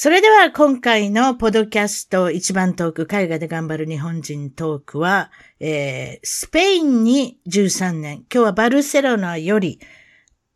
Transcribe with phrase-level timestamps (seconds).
[0.00, 9.80] それでは今回のポドキャスト一番トーク、海外で頑張る日本人トークは、えー、スペインに13年、今日はバルセロナより、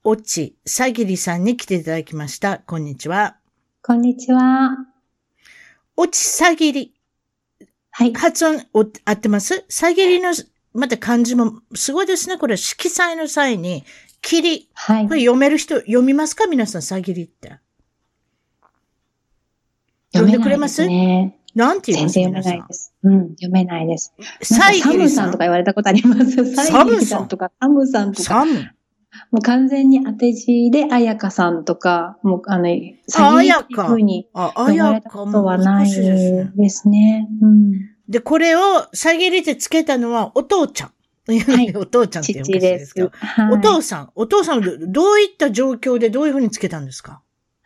[0.05, 2.59] オチ、サギリさんに来ていただきました。
[2.61, 3.37] こんにちは。
[3.83, 4.77] こんにちは。
[5.97, 6.95] オチ、サギリ。
[7.91, 8.15] はい。
[8.15, 9.65] 発音、合ってます？
[9.69, 10.35] サギリの
[10.73, 12.39] また漢字もすごいですね。
[12.39, 13.83] これ色彩の際に、
[14.21, 14.69] 霧。
[14.73, 15.09] はい。
[15.09, 16.47] これ読める人、読みますか？
[16.47, 17.59] 皆さん、さぎりって。
[20.13, 21.39] 読んでくれますね。
[21.55, 22.95] なんて言いますか全然読めないです。
[23.03, 24.15] うん、読めないです。
[24.43, 26.55] サイギリさんとか言われたことあります。
[26.55, 28.25] サイギリさんとか、サムさんとか。
[28.25, 28.55] サム
[29.31, 32.65] もう完全に当て字で、あやかさんとか、もう、あの、
[33.09, 34.29] サギリっていうふうに
[34.69, 37.29] 言われたことはないですね。
[37.43, 37.73] うん
[38.09, 38.61] で、これを
[38.93, 40.91] 下げりてつけたのはお父ちゃん。
[41.29, 47.23] はい、お父ちゃんって呼ぶんですけど、はい、お父さん、お父さん、どういった状況でどういうふうにつけたんですか？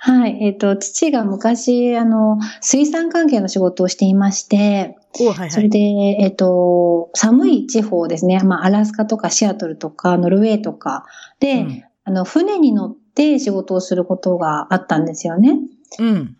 [0.07, 0.39] はい。
[0.41, 8.39] えっ、ー、と、父が昔、あの、水産関係の仕事をしていまして、はいはい、それで、えっ、ー、と、寒い地方ですね。
[8.45, 11.07] まあ、アラスカとかシアトルとか、ノルウェーとか
[11.41, 15.59] で、うん、あの、船に乗って仕事をすることがあったんですよね。
[15.99, 16.37] うん。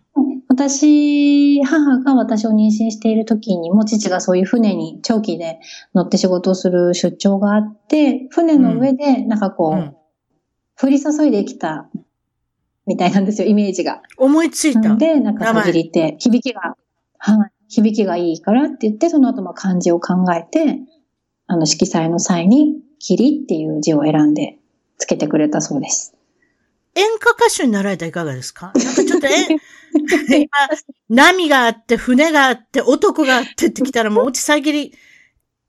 [0.47, 5.59] 私、母が私を妊娠している時にも父がそういう船に長期で
[5.93, 9.95] 乗って仕事をする出張があって、船の上でなんかこう、うん、
[10.81, 11.89] 降り注いできた
[12.87, 14.01] みたいなんですよ、イメージが。
[14.17, 14.95] 思いついた。
[14.95, 16.75] で、なんか限りて、響きが、
[17.19, 20.79] はい、響きがいいからって言って、その後も漢字を考えて、
[21.47, 24.57] あの色彩の際に、霧っていう字を選んで
[24.97, 26.15] つけてくれたそうです。
[26.95, 28.71] 演歌歌手になられたらいかがですか？
[28.73, 29.59] なんかちょっと演、
[30.41, 30.49] 今、
[31.09, 34.93] 波があって、船があって、男があってってきたらもう落ち下げり、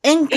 [0.03, 0.37] 演歌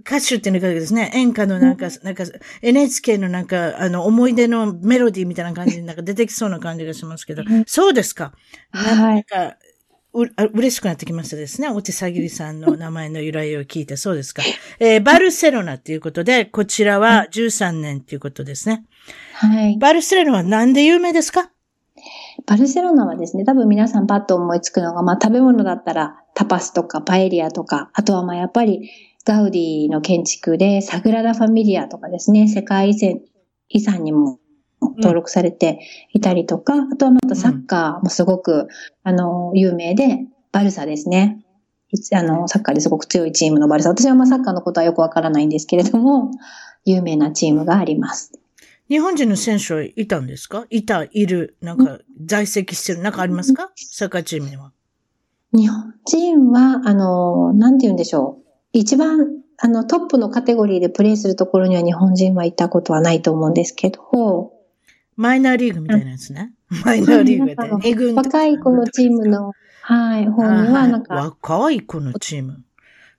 [0.00, 2.24] 歌手っていうのがですね、演歌のなんか、なんか
[2.62, 8.32] NHK のなんか、あの、思い出のメロディーみたいな感じでなんか出てきそうな感じがしますけど、そうですか。
[8.72, 9.56] なんか、
[10.12, 11.68] う、嬉しくなってきましたですね。
[11.68, 14.42] おちさぎりさんの名前の由来を聞いて、そうですか。
[14.78, 18.84] えー、バルセロナっていうことで、こちらは13年っていうことですね。
[19.34, 19.76] はい。
[19.78, 21.50] バルセロナはなんで有名ですか？
[22.46, 28.88] バルセロナはですね、多分皆さんパッと思いつくのが、まあ食べ物だったらタパスとかパエリアとか、あとはまあやっぱり
[29.24, 32.92] ガウディの建築でサグラダ・ファミリアとかですね、世界
[33.68, 34.38] 遺産にも
[34.80, 35.80] 登録されて
[36.12, 38.68] いたりとか、うん、あとはまたサッカーもすごく、うん、
[39.02, 41.44] あの、有名で、バルサですね。
[42.12, 43.88] あの、サッカーですごく強いチームのバルサ。
[43.88, 46.30] 私はまあサッカーのことはよくわからないんですけれども、
[46.84, 48.30] 有名なチームがあります。
[48.88, 50.66] 日本人の選手はいたんですか？
[50.70, 53.72] いた、いる、なんか在籍してる、なんかありますか？
[53.74, 54.72] サッカーチームには。
[55.52, 58.48] 日本人は、あの、なんて言うんでしょう。
[58.72, 59.28] 一番、
[59.58, 64.52] あの、トップのカテゴリーでプレーするところには日本人はいたことはないと思うんですけど、
[65.16, 66.52] マイナーリーグみたいなやつね。
[66.84, 71.14] マイナーリーグで若い子のチームの、はい、方にはなんか。
[71.14, 72.62] 若い子のチーム。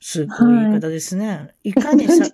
[0.02, 1.28] すごい言い方ですね。
[1.28, 1.34] は
[1.64, 2.26] い、いかにさ、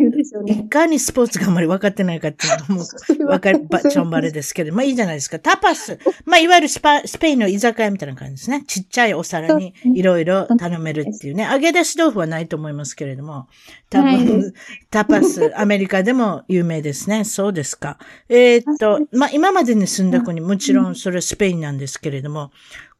[0.46, 2.86] いかにスポーツがあんまり分かってないかっていうのも、
[3.28, 5.40] 分かる、ば、ちょんばれですけど、まあいいじゃないですか。
[5.40, 5.98] タパス。
[6.26, 8.64] まあいわゆるスパ、スペインの居酒屋みたいな感じですね。
[8.68, 11.48] ちっちゃいお皿にいろいろ頼めるっていうね。
[11.52, 13.48] 揚げ出し豆腐はないと思いますけれども。
[13.90, 14.54] 多分、
[14.92, 17.24] タパス、アメリカでも有名ですね。
[17.24, 17.98] そうですか。
[18.30, 22.52] えー、っと、まあ今までに住んだ子にもちろんそれはスペインなんですけれども、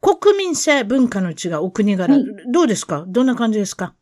[0.02, 2.18] 国民性、文化の違うお国柄、
[2.52, 3.06] どうですか？
[3.08, 3.94] どんな感じですか？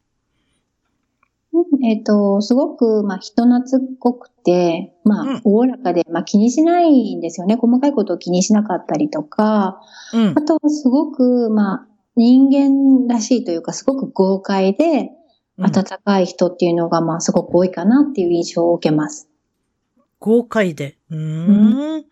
[1.83, 7.55] えっ、ー、と、すごく、まあ、人懐っこくて、まあ、おおらかで、まあ、気にしないんですよね。
[7.55, 9.81] 細かいことを気にしなかったりとか、
[10.13, 15.11] うん、あとはすごく、まあ、人間らしいというか、すごく豪快で、
[15.59, 19.29] 温かい人っていうのが、まあ、すごく多いかなっていう印象を受けます。
[20.19, 20.97] 豪快で。
[21.11, 21.95] うん。
[21.95, 22.05] うん、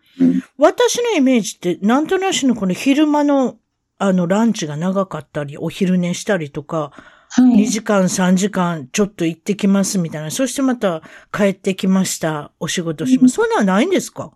[0.58, 3.56] 私のイメージって、なんとなしのこの昼間の、
[3.98, 6.92] あの、ランチが長かったり、お昼寝したりとか、
[7.40, 10.30] 2時間、3時間、ちょっと行ってきますみたいな。
[10.30, 11.02] そしてまた
[11.32, 12.52] 帰ってきました。
[12.60, 13.34] お仕事します。
[13.34, 14.32] そんなのないんですか？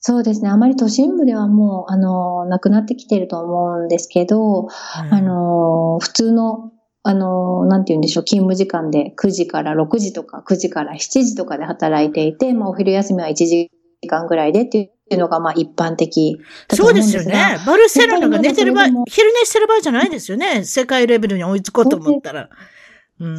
[0.00, 0.48] そうですね。
[0.50, 4.68] あまり都心部ではもう、あの、なくなってきてると思うんですけど、
[5.10, 6.70] あの、普通の、
[7.02, 13.70] あの、なんて言うんでしょう、勤務時間で9時から6時とか9時から7時とかで働いていて、まあお昼休みは1時
[14.06, 16.38] 間ぐらいでっていうのがまあ一般的
[16.72, 17.58] そうですよね。
[17.66, 20.64] バルセロナが寝てる場合、昼寝してる場合じゃないですよね。
[20.64, 22.50] 世界レベルに追いつこうと思ったら。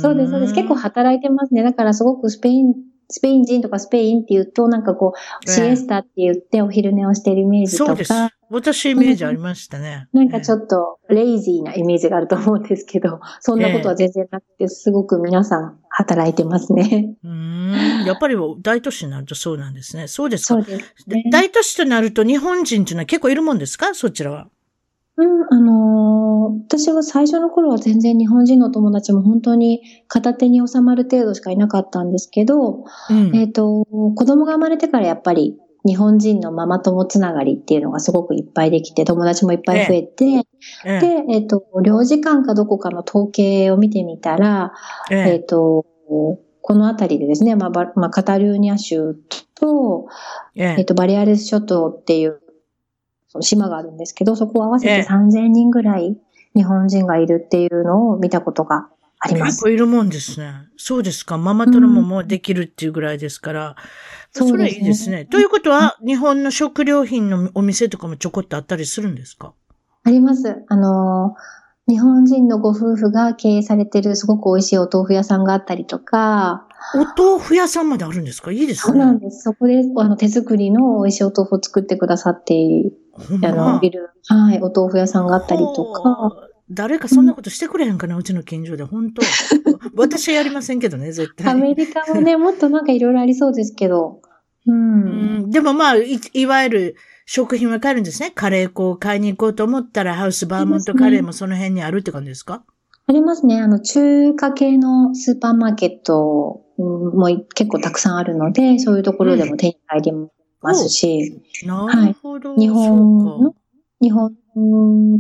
[0.02, 0.54] そうです、そうです。
[0.54, 1.64] 結構働いてますね。
[1.64, 2.74] だからすごくスペイン
[3.12, 5.14] スペイン人とかスペインって言うと、なんかこ
[5.46, 7.90] う、シエスタって言ってお昼寝をしてるイメージとか。
[7.90, 8.14] そうです。
[8.52, 10.08] 私イメージありましたね。
[10.14, 17.16] なんかちょっと、レイジーなイメージがあると思うんですけど、 そんなことは全然なくて、すごく皆さん働いてますね。
[17.24, 18.04] うん。
[18.06, 20.08] やっぱり大都市になるとそうなんですね。
[20.08, 20.56] そうですか。
[20.56, 23.94] そうです、ね、大都市となると日本人っていうのは結構いるもんですか？
[23.94, 24.48] そちらは。
[25.20, 40.44] うん、あのー、私は最初の頃は全然日本人の友達も本当に片手に収まる程度しかいなかったんですけど、うん、えっ、ー、と、子供が生まれてからやっぱり日本人のママ友つながりっていうのがすごくいっぱいできて、友達もいっぱい増えて、え
[40.86, 44.74] え、で、えっ、ー、と、領事館かどこかの統計を見てみたら、
[45.10, 45.86] えっ、と、
[46.62, 49.16] このあたりでですね、まあ、まあ、カタルーニャ州
[49.56, 50.08] と、
[50.56, 52.42] えっ、と、バリアレス諸島っていう
[53.30, 56.18] その島があるんですけど、そこを合わせて3000人ぐらい
[56.56, 58.90] 日本人がいるっていうのを見たことが
[59.20, 59.58] あります。
[59.58, 60.54] 結構いるもんですね。
[60.78, 61.38] そうですか。
[61.38, 63.76] ママ友ももできるっていうぐらいですから。
[64.40, 65.26] うん、それいいですね。
[65.26, 69.54] ということは、日本の食料品のお店とかもちょこっとあったりするんですか？
[70.04, 70.64] あります。
[70.68, 71.36] あの
[71.88, 76.66] 日本人のご夫婦が経営されてるすごく美味しいお豆腐屋さんがあったりとか。
[76.96, 78.52] お豆腐屋さんまであるんですか？
[78.52, 78.94] いいですね。
[78.94, 79.42] そうなんです。
[79.42, 82.54] そこであの手作りの美味しいお豆腐を作ってくださって
[83.16, 86.50] あの、ビル、はい、お豆腐屋さんがあったりとか。
[86.72, 89.22] 誰かそんなことしてくれへんかな、うん、うちの近所で、本当
[89.98, 91.48] 私はやりませんけどね、絶対。
[91.48, 94.22] アメリカはね、もっとなんかいろいろありそうですけど。
[94.68, 95.04] うん。
[95.44, 96.96] うん、でもまあい、いわゆる
[97.26, 98.32] 食品は買えるんですね。
[98.36, 102.64] カレー粉を買いに行こうと思ったら、ハウスバーモントカレーもその辺にあるって感じですか？
[103.08, 103.60] ありますね。
[103.60, 110.39] あの、中華系のスーパーマーケットも結構たくさんあるので、そういうところでも手に入りますし、な
[112.08, 112.50] るほど。
[112.52, 113.56] はい、日本の、
[114.02, 114.36] 日本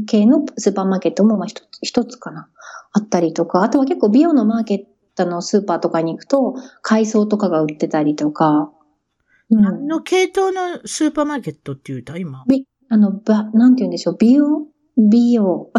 [0.05, 2.49] 系のスーパーマーケットもまあ一つ、一つかな。
[2.91, 4.83] あったりとか、あとは結構美容のマーケッ
[5.15, 8.71] トのスーパーとかに行くと、海藻とかが売ってたりとか。
[9.49, 12.17] うん、何の系統のスーパーマーケットって言うた？
[12.17, 12.43] 今。
[12.47, 15.71] び、あの、ば、なんて言うんでしょう、美容美容。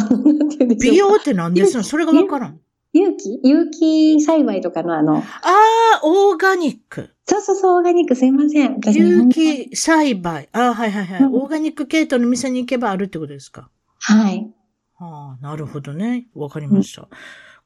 [0.81, 1.83] 美容 って何ですの？
[1.83, 2.61] それがわからん。
[2.93, 3.41] 有機？
[3.45, 5.19] 有機栽培とかのあの。
[5.19, 7.11] ああ、オーガニック。
[7.25, 8.81] そうそうそう、オーガニック、すいません。
[8.93, 10.49] 有機栽培。
[10.53, 13.71] ああ、はいはいはい、うん、オーガニック系統の店に行けばあるってことですか？
[14.01, 14.51] はい。
[14.99, 16.27] ああ、なるほどね。
[16.35, 17.09] わかりました、うん、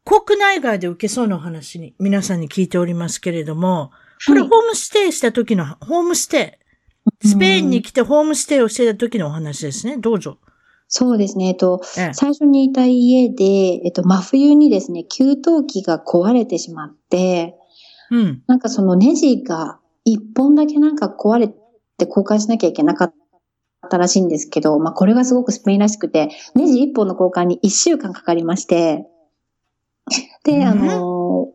[0.05, 3.93] 国内外で受けそうなお話に皆さんに聞いておりますけれども、
[4.27, 6.59] これホームステイした時の、ホームステ
[7.23, 7.27] イ。
[7.27, 9.97] スペインに来てホームステイをしてた時のお話ですね。
[9.97, 10.39] どうぞ。
[10.89, 11.49] そうですね。
[11.49, 13.45] えっと、ええ、最初にいた家で、
[13.85, 15.37] えっと、真冬にですね、給湯
[15.67, 17.57] 器が壊れてしまって、
[18.11, 18.43] うん。
[18.47, 21.57] なんかそのネジが一本だけなんか壊れて
[22.01, 23.15] 交換しなきゃいけなかっ
[23.91, 29.07] たらしいんですけど、まあこれがすごくスペインらしくて、ネジ一本の交換に一週間かかりまして、
[30.45, 31.49] で、あの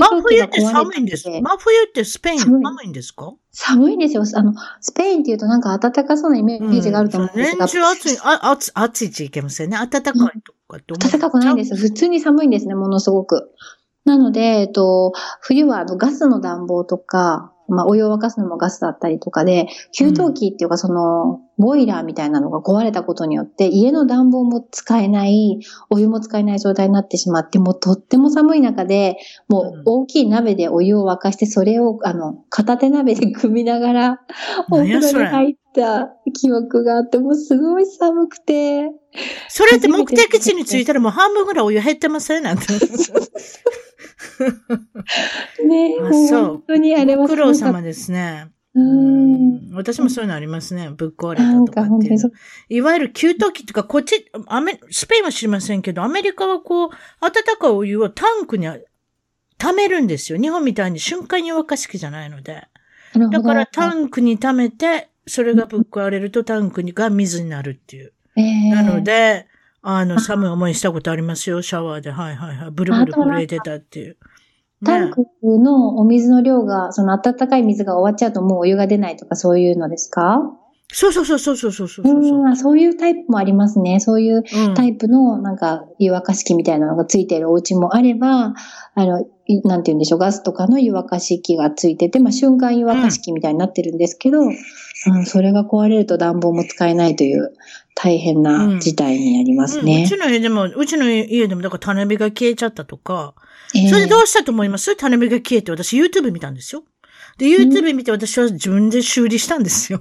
[0.00, 3.34] 真冬って寒いんです真冬ってスペイン寒いんですか？
[3.52, 4.24] 寒いんですよ。
[4.34, 7.66] あの、スペインって言うとなんか暖かそうなイメージがあると思うんですが。
[7.66, 9.76] 年中暑い、あ暑暑い地域もですよね。
[9.76, 11.76] 暖かいとかって思う、暖かくないんですよ。
[11.76, 13.50] 普通に寒いんですね、ものすごく。
[14.04, 29.16] なので、えっと、冬はあのガスの暖房とか、まあ、お湯を沸かすのもガスだったりとかで、給湯器っていうかその、ボイラーみたいなのが壊れたことによって、家の暖房も使えない、お湯も使えない状態になってしまって、もうとっても寒い中で、
[29.48, 34.20] もう大きい鍋でお湯を沸かして、それを、あの、片手鍋で組みながら、
[34.72, 38.90] お風呂に入った記憶があって、もうすごい寒くて。
[39.48, 42.64] それって目的地に着いたらもう半分ぐらいお湯減ってませんなんて。
[45.64, 47.22] ねえ、本当にあれは。
[47.22, 48.48] ご苦労様ですね。
[48.74, 50.88] うん私もそういうのありますね。
[50.90, 52.32] ぶっ壊れたとかっていう。
[52.70, 56.88] いわゆる給湯器とか、こっち、アメ、スペインは知りませんけど、アメリカはこう、
[57.20, 58.66] 温かいお湯をタンクに
[59.58, 60.40] 溜めるんですよ。
[60.40, 62.66] 日本みたいに瞬間に沸かし器じゃないので。
[63.30, 68.12] だからタンクに溜めて、それがぶっ壊れるとタンクが水になるっていう。
[68.36, 69.46] えー、なので、
[69.82, 72.10] あの、寒い思いしたことありますよ、シャワーで。
[72.10, 72.70] はいはいはい。
[72.70, 74.16] ブルブル震えてたっていう。
[74.84, 80.40] タンクのお水の量が、その温かい水が終わっちゃうともうお湯が出ないとかそういうのですか？
[80.94, 82.20] そうそうそうそうそうそうそうそう。
[82.20, 83.98] うん、そういうタイプもありますね。
[83.98, 88.54] そういううんタイプの、なんか、湯沸かし器みたいなのがついてるお家もあれば、
[88.94, 94.56] あの、いなんて言うんでしょう、ガスとかの湯沸かし器がついてて、まあ、瞬間湯沸かし器みたいになってるんですけど、うん、
[95.26, 97.52] それが壊れると暖房も使えないという
[97.94, 100.06] 大変な事態になりますうんうね。
[100.08, 103.34] ちの家でも、うちの家でも、だから種火が消えちゃったとか、
[103.74, 104.96] ええそれでどうしたと思います？
[104.96, 106.84] 種火が消えて、私 YouTube 見たんですよ。
[107.38, 110.00] で、YouTube 見て私は自分で修理したんですよ。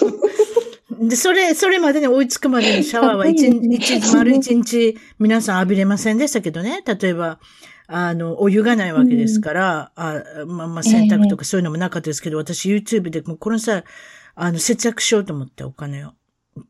[1.00, 6.82] で、それ、それまでに追いつくまでにシャワーは一日、丸一日皆さん浴びれませんでしたけどね。
[6.86, 7.38] 例えば、
[7.86, 13.84] あの、お湯がないわけですから、あまあ、まあ、洗濯とかそういうのもなかったですけど、私 YouTube でもうこの際、
[14.34, 16.12] あの、節約しようと思ってお金を。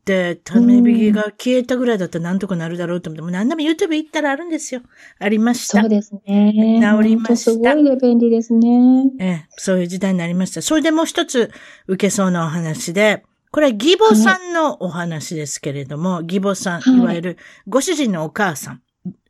[0.03, 4.81] で、種火が消えたぐらいだったらなんとかなるだろうと思って、もう何でも YouTube 行ったらあるんですよ。
[5.19, 5.81] ありました。
[5.81, 6.81] そうですね。
[6.81, 9.11] 治りましたすごいね便利ですね。
[9.19, 10.61] ええ、そういう時代になりました。
[10.61, 11.51] それでもう一つ
[11.87, 18.81] 受けそうなお話で、これは義母さんのお話ですけれども、義母さん、はいいわゆるご主人のお母さん。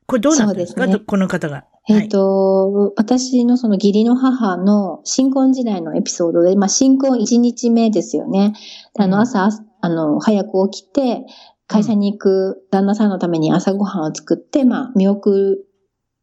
[0.07, 0.85] これどうなんですか？
[0.87, 1.65] ねこの方が。
[1.87, 8.53] えっ、と、私のその義理の母の新婚時代のエピソードで、まあ新婚1日目ですよね。
[8.95, 9.49] であうんの朝、
[9.81, 11.25] あの、早く起きて、
[11.67, 15.65] 会社に行く旦那さんのために朝ごはんを作って、まあ見送っ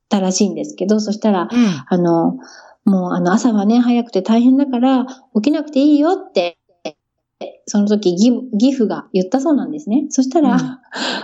[0.09, 1.85] たらしいんですけど、そしたら、はい、うん。
[1.89, 2.39] あの、
[2.85, 6.59] もうあの朝はね、早くて大変だから起きなくていいよって、
[7.67, 10.07] その時義義父が言ったそうなんですね。
[10.11, 10.59] そしたら、うん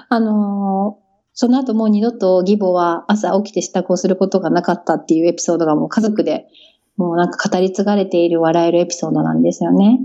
[0.08, 1.07] あのー
[1.40, 6.48] その後もう二度と義母は朝起きて支度をすることがなかったっていうエピソードがもう家族で
[6.96, 10.00] もうなんか語り継がれている笑えるエピソードなんですよね。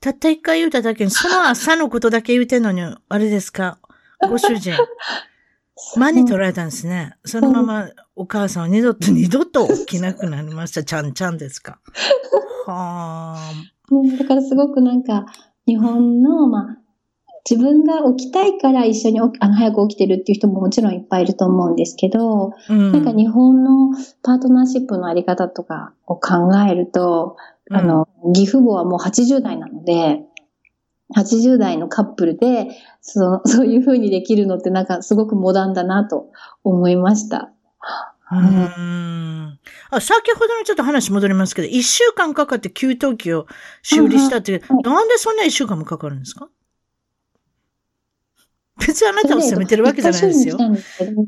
[0.00, 3.80] たった一回言うただけに、その朝のことだけ言うてんのに、あれですか？
[4.30, 4.74] ご主人。
[5.98, 7.16] 間に取られたんですね。
[7.24, 10.84] そのままお母さんは二度と二度と起きなくなりました。
[10.84, 11.80] ちゃんちゃんですか？
[12.66, 13.50] はあ。
[13.90, 15.26] うんだからすごくなんか
[15.66, 16.78] 日本の、まあ、
[17.48, 22.92] 自分が起きたいから一緒にあの早く起きてるっていう人ももちろんいっぱいいると思うんですけど、うん。
[22.92, 23.90] なんか日本の
[24.22, 27.36] パートナーシップのあり方とかを考えると、
[27.70, 30.22] あの、義父母はもう80代なので、
[31.16, 32.68] 80代のカップルで、
[33.00, 36.30] その そういう風にできるのってなんかすごくモダンだなと
[36.64, 37.52] 思いました。
[38.32, 38.38] うん。
[38.38, 39.58] うん
[39.90, 43.46] あ、先ほどのちょっと話戻りますけど、一週間かかって給湯器を
[43.82, 46.48] 修理したっていう、はいなんでそんな一週間もかかるんですか？
[48.86, 50.62] 別にあなたを責めてるわけじゃないですよ一。
[50.62, 51.26] 回修理に来たんですけど、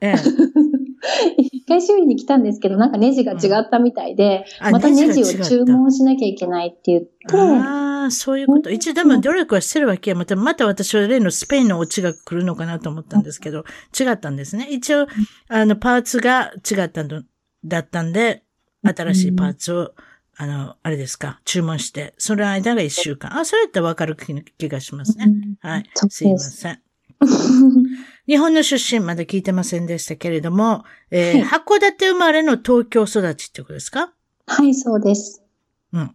[0.00, 0.14] ええ。
[1.38, 8.70] 一回修理に来たんですけど、なんかネジが違ったみたいで、あまたネジを注文しなきゃいけないって言って、ああ、そういうこと。
[8.70, 10.16] 一応でも努力はしてるわけや。
[10.16, 13.64] また、また私は例のスペインのオチが来るのかなと思ったんですけど、
[13.98, 14.68] 違ったんですね。
[14.70, 15.06] 一応、
[15.48, 17.22] あの、パーツが違ったの、
[17.64, 18.42] だったんで、
[18.82, 19.94] 新しいパーツを、
[20.36, 23.36] あの、あれですか、注文して、その間が一週間。
[23.36, 25.32] あ、それってわかる気気がしますね。
[25.60, 25.84] はい。
[26.08, 26.38] すいま。
[26.38, 26.80] せん。
[28.26, 34.12] 日本の出身まだ聞いてませんでしたけれども、えーはい函館生まれの東京育ちってことですか？
[34.46, 35.42] はい、そうです。
[35.92, 36.14] うん。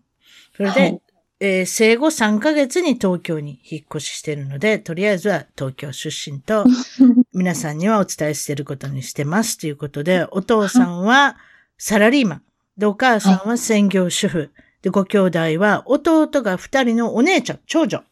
[0.55, 1.01] それで、はい
[1.39, 6.65] えー生後3ヶ月に東京に引っ越ししているので、とりあえずは東京出身と、
[7.33, 11.35] 皆さんにはお伝えしていることにしてますということで、お父さんは
[11.77, 12.43] サラリーマン。
[12.77, 14.51] で、お母さんは専業主婦。
[14.83, 18.03] で、ご兄弟は弟が2人のお姉ちゃん、長女。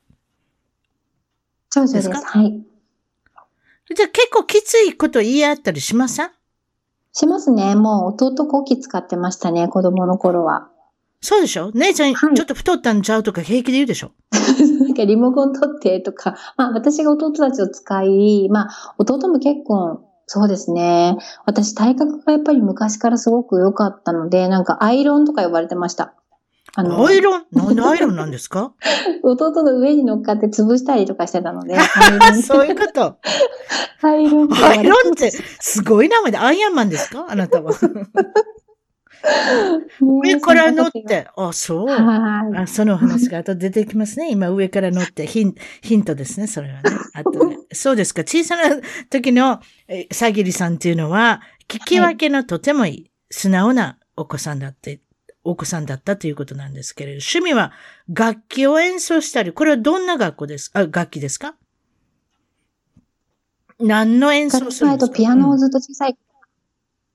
[1.69, 1.93] 長女。
[1.93, 2.21] ですか？
[2.21, 2.63] はい。
[3.95, 6.29] じゃあ結構きついこと言い合ったりしません？
[7.13, 7.75] しますね。
[7.75, 10.69] もう弟こき使ってましたね、子供の頃は。
[11.21, 11.71] そうでしょ？
[11.74, 14.12] 姉ちゃん、はいちょっと太ったんちゃうとか平気で言うでしょ？
[14.81, 21.17] なんかリモコン取ってとか、 まあ私が弟たちを使い、まあ弟も結構、そうですね。
[21.45, 26.13] 私体格がやっぱり昔からすごく良かったので、なんかアイロンとか呼ばれてました。
[26.75, 27.46] あの、アイロン？
[27.51, 28.74] なんでアイロンなんですか？
[29.24, 31.75] 弟の上に乗っかって潰したりとかしてたので、
[32.44, 33.18] そういうこと？
[34.04, 37.25] アイロンアイロンって、すごい名前で、アイアンマンですか？
[37.30, 37.74] あなたは。
[40.01, 40.92] 上から乗っ。
[40.92, 41.28] て。
[41.36, 41.88] あ、そう。
[41.88, 42.58] はい。
[42.58, 44.32] あその話が後で出てきますね。
[44.32, 45.28] 今上から乗って。
[45.28, 46.82] ヒンヒントですね、それはね。
[47.13, 47.58] あとね。
[47.72, 48.24] そうですか。
[48.24, 48.63] 小さな
[49.12, 55.01] 時の、えー、さぎりさんっていうのは、聞き分けのとてもいい、素直なお子さんだって、
[55.43, 57.71] お子さんだったということなんですけれど、趣味は
[58.10, 60.69] 楽器を演奏したり、これはどんな学校です？
[60.74, 61.55] あ、楽器ですか？
[63.79, 66.15] 何の演奏するんですか、ピアノをずっと小さい、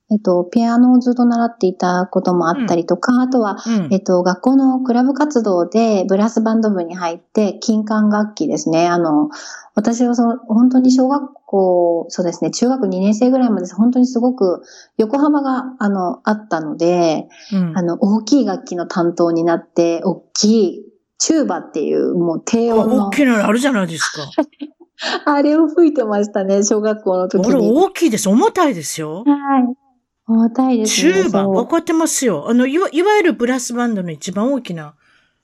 [0.09, 8.87] えっと、ピアノをずっと習っていたこともあったりとか、あとは、うんえっと、学校のクラブ活動でブラスバンド部に入って、金管楽器ですね。
[8.87, 9.29] あの、
[9.75, 14.61] 私はその、本当に小学校、そうですね、中学2年生ぐらいまで本当にすごく
[14.95, 20.85] 横浜が、あの、あったので、うんあの、大きい楽器の担当になって、大きい
[21.17, 24.21] チューバっていうもう低音の大、きなのあるじゃないですか。
[25.25, 27.71] あれを吹いてましたね、小学校の時あれに。
[27.77, 28.29] 大きいです。
[28.29, 29.25] 重たいですよ。
[29.25, 29.86] はい。
[30.27, 31.13] 重たいですね。
[31.13, 32.49] チューバ、そう分かってますよ。
[32.49, 34.95] あの、いわ、いわゆるブラスバンドの一番大きな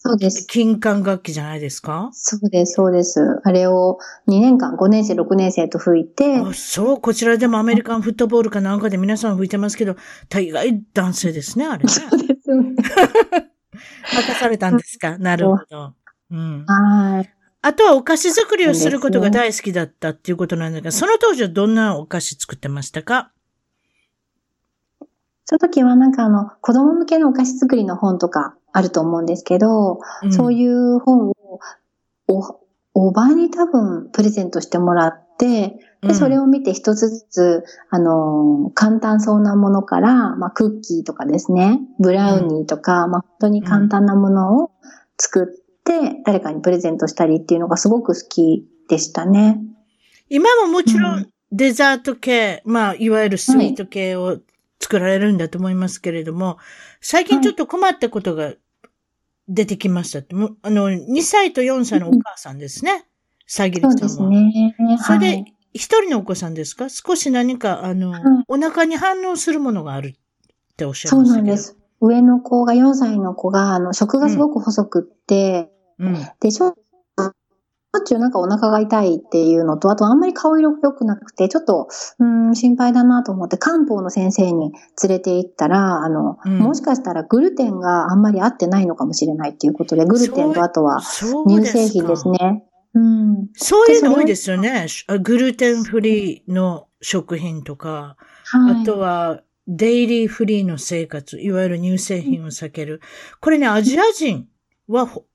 [0.06, 0.46] そうです。
[0.48, 2.10] 金管楽器じゃないですか？
[2.12, 3.22] そうです、そうです。
[3.46, 9.96] あれを2年間、5年生、6年生と吹いて、あそう、こちらでもアメリカンフットボールかなんかで皆さん吹いてますけど、
[10.28, 11.90] 大概男性ですね、あれね。
[11.90, 12.76] そうですよね。
[14.14, 15.18] 任されたんですか？
[15.18, 15.94] なるほど。
[16.32, 16.66] うん。
[16.66, 17.34] はい。
[17.62, 23.32] あとはお菓子作りをすることが大好きだったっていうことなんだけど、その当時はどんなお菓子作ってましたか？
[25.46, 30.00] その時はなんかあの、子供向けのお菓子作りの本とかあると思うんですけど、
[30.32, 31.60] そういいう本を
[32.28, 32.60] お、
[32.94, 44.72] おばに多分プレゼントしてもらって、で、それを、を見て一つずつ、あの、簡単そうなものから、まあ、クッキーとかですね、ブラウニーとか、まあ、本当に簡単なものを
[45.18, 49.60] 作って、誰かにプレゼントしたりっていうのがすごく好きでしたね。
[50.30, 51.30] 今ももちろうんん。
[51.52, 54.40] デザート系、まあ、いわゆるスイート系を
[54.84, 56.58] 作られるんだと思いますけれども、
[57.00, 58.54] 最近ちょっと困ったことが
[59.48, 60.36] 出てきましたって。
[60.36, 63.06] もうあの、2歳と4歳のお母さんですね。
[63.48, 64.32] さぎりそうですさんは。
[64.32, 64.76] ね。
[65.00, 66.90] それではい、一人のお子さんですか？
[66.90, 71.48] 少し何か、あの、はいお腹に反応するものがあるっておっしゃいそうましたけど。
[71.48, 71.78] なんです。
[72.02, 76.18] 上の子が4歳の子が、あの、食がすごく細くって、うん。
[76.42, 81.88] で、しょっしょっちゅうなんかお腹が痛いっていうのと、あとあんまり顔色が良くなくて、ちょっと、
[82.20, 84.72] うーん、心配だなと思って漢方の先生に
[85.04, 91.66] 連れて行ったら、あの、うんもしかしたらグルテンがあんまり合ってないのかもしれないっていうことで、グルテンとあとは乳。
[91.66, 92.64] 製品ですね。
[92.96, 93.48] うん。
[93.54, 94.88] そういうの多いですよね。
[95.08, 98.82] あグルテンフリーの食品とか、はい。
[98.82, 103.02] あとは、デイリーフリーの生活、いわゆる乳製品を避ける。
[103.40, 104.48] これね、アジア人
[104.88, 105.26] はほ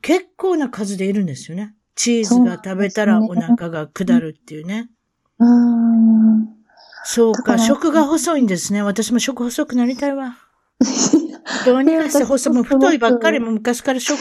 [0.00, 1.74] 結構な数でいるんですよね。
[1.94, 4.90] チーズが食べたらお腹が下るっていうね。
[5.38, 6.48] うーん。
[7.04, 8.82] そうか、食が細いんですね。
[8.82, 10.38] 私も食細くなりたいわ。
[11.66, 12.52] どうにかして細い。
[12.52, 14.18] も太いばっかり、もう昔から食、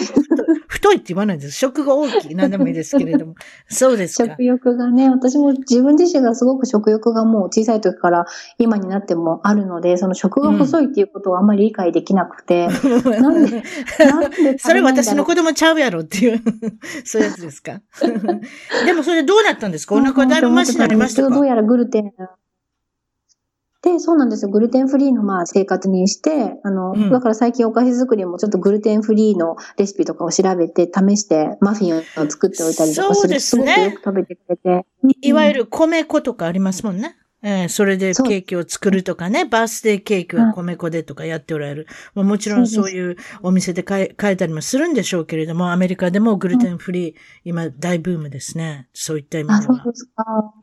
[0.67, 1.51] 太いって言わないです。
[1.51, 2.35] 食が大きい。
[2.35, 3.35] 何でもいいですけれども。
[3.69, 4.25] そうですか。
[4.31, 8.25] 食欲がね、私も自分自身がすごく食欲がもう小さい時から
[8.57, 16.41] 今になってもあるので、その食が細いっていうことをあんまり理解できなくて、なんで、 なんでないんだろうそれ私の子供ちゃうやろっていう、
[17.05, 17.81] そういうやつですか？
[18.85, 19.95] でもそれでどうなったんですか？
[19.95, 21.29] お腹だいぶマシになりましたか？
[21.33, 22.11] どうやらグルテン。
[23.83, 24.49] で、そうなんですよ。
[24.49, 34.85] グルテンフリーのまあ生活にして、あの、うんだから最近お菓子作りもちょっとグルテンフリーのレシピとかを調べて試してマフィンを作っておいたりとかするそうですねごくよく食べてくれて。
[35.21, 35.59] いわゆる。
[35.61, 37.17] る米粉とかありますもんね。
[37.45, 41.87] えーそれでケーキを作るとかね、バースデーケーキは米粉でとかやっておられる。
[42.15, 48.87] まあもちろんそういうお店で買え買えたりもするんでしょうけれども、アメリカでもグルテンフリー、今大ブームですね。
[48.93, 49.83] そういった意味あ、では。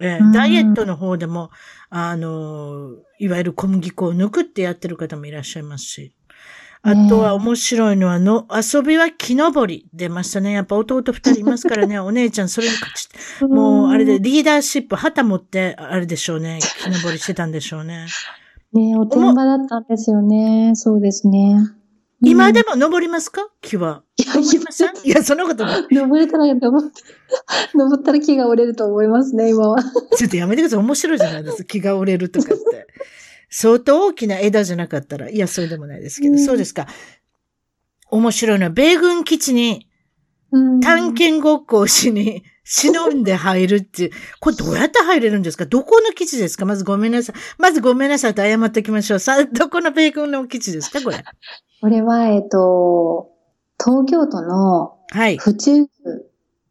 [0.00, 1.50] えうんーダイエットの方でも、
[1.90, 6.14] あの、いわゆる小麦粉を抜くってやってる方もいらっしゃいますし。
[6.82, 10.52] あとは面白いのはの、遊びは木登り出ましたね。
[10.52, 18.06] やっぱ弟二人いますからね、 お姉ちゃんそれに勝ち、もうあれでリーダーシップ、旗持って、あれでしょうね、木登りしてたんでしょうね。
[18.72, 20.72] ねおてんばだったんですよね。
[20.74, 21.56] そうですね。
[22.22, 23.48] 今でも登りますか？
[23.62, 24.02] 木は。
[24.18, 24.90] いや、登りません？
[25.04, 25.86] いや、そんなことない。
[25.90, 26.90] 登れたら、登 っ
[27.74, 29.82] 登ったら木が折れると思いますね、今は。
[30.16, 30.78] ちょっとやめてください。
[30.80, 31.64] 面白いじゃないですか。
[31.64, 32.86] 木が折れるとかって。
[33.50, 36.86] 相当大きな枝じゃなかったら、いや、そうでもないですけど、うんそうですか。
[38.10, 39.88] 面白いのは、米軍基地に
[40.52, 44.10] うん探検ごっこをしに、 忍んで入るっていう。
[44.40, 45.66] これどうやって入れるんですか？
[45.66, 46.66] どこの基地ですか？
[46.66, 47.36] まずごめんなさい。
[47.58, 49.18] まずごめんなさいと謝っておきましょう。
[49.18, 51.02] さ、どこの米軍の基地ですか？
[51.02, 51.24] これ。
[51.80, 53.30] これは、えっと、
[53.82, 55.36] 東京都のはい。
[55.38, 55.86] 府中、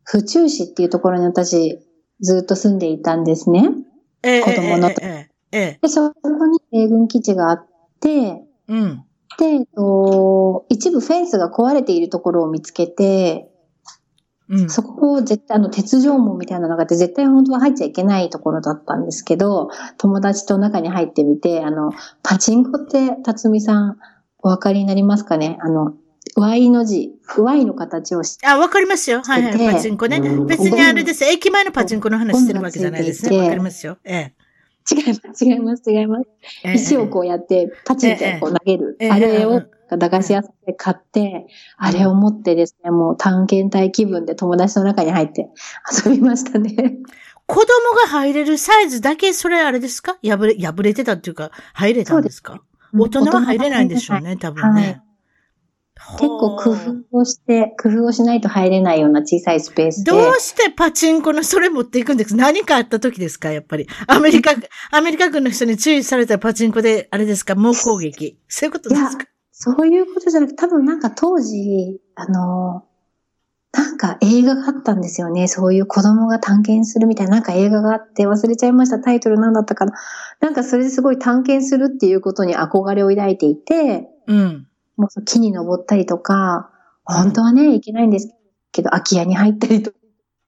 [0.04, 1.80] 府中市っていうところに私、
[2.22, 3.70] ずっと住んでいたんですね。
[4.24, 7.68] ええ子供のえええええで、そこに米軍基地があっ
[8.00, 9.04] て、えうん。
[9.38, 13.50] で、えっと、一部フェンスが壊れているところを見つけて、
[14.50, 14.70] うん。
[14.70, 21.92] そこを絶対、あの、鉄条網みたいなのがあって、絶対本当は入っちゃいけないところだったんですけど、友達と中に入ってみて、あの、
[22.24, 23.98] パチンコって、辰巳さん、
[24.40, 25.58] お分かりになりますかね？
[25.62, 25.94] あの、
[26.36, 29.22] Y の字、Y の形をして、あ、わかりますよ。
[29.22, 29.76] はいはい。
[29.76, 30.44] パチンコねう。
[30.44, 31.24] ん別にあれです。
[31.26, 33.38] 駅前のパチンコの話してるわけじゃないですね。
[33.38, 33.98] わかりますよ。
[34.04, 34.34] ええ。
[34.92, 36.30] 違います、違います、違います。
[36.64, 36.74] ええ。
[36.74, 38.98] 石をこうやって、パチンってこう投げる。
[39.00, 39.12] ええ。
[39.12, 45.50] あれを駄菓子屋さんで買って、あれを持ってですね、もう探検隊気分で友達の中に入って
[46.06, 46.76] 遊びましたね。
[47.48, 47.66] 子供
[48.00, 50.18] が入れるサイズだけ、それあれですか？
[50.24, 52.62] 破れ、破れてたっていうか、入れたんですか？
[52.94, 55.02] 大人は入れないんでしょうね、多分ね。
[56.12, 60.12] 結構工夫をして、工夫をしないと入れないような小さいスペースで。
[60.12, 62.38] どうしてパチンコのそれ持っていくんですか？
[62.38, 63.52] 何かあった時ですか？
[63.52, 63.88] やっぱり。
[64.08, 64.56] アメリカ、
[64.92, 67.56] アメリカ軍の人に注意されたパチンコで、あれですか？
[67.56, 68.40] 猛攻撃。
[68.48, 69.26] そういうことですか？
[69.52, 72.86] そういうことじゃなくて、多分なんか当時、あの、
[73.72, 75.48] なんか映画があったんですよね。
[75.48, 79.00] そういう子供が探検するみたいな、なんか映画があって忘れちゃいました。
[79.00, 79.94] タイトル何だったかな。
[80.40, 84.66] なんかそれですごい探検するっていうことに憧れを抱いていて、うん。
[85.00, 86.72] もう木に登ったりとか、
[87.06, 88.36] 本当はね、いけないんです
[88.74, 89.82] けど、空き家に入ったり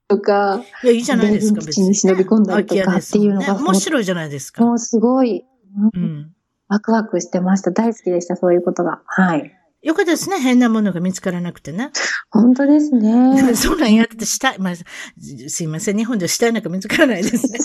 [0.09, 4.61] とか、いや、いいじゃないですか、電気に忍び込んだりとかっていうのが面白いじゃないですか。
[4.65, 5.45] もうすごい、
[5.93, 6.33] うん。
[6.67, 7.71] ワクワクしてました。
[7.71, 9.01] 大好きでした、そういうことが。
[9.05, 9.57] はい。
[9.83, 10.37] よかったですね。
[10.37, 11.91] 変なものが見つからなくてね。
[12.29, 13.41] 本当ですね。
[13.55, 14.59] そんなんやっててしたい。
[14.59, 15.97] まあ、すいません。
[15.97, 17.59] 日本では死体なんか見つからないですね。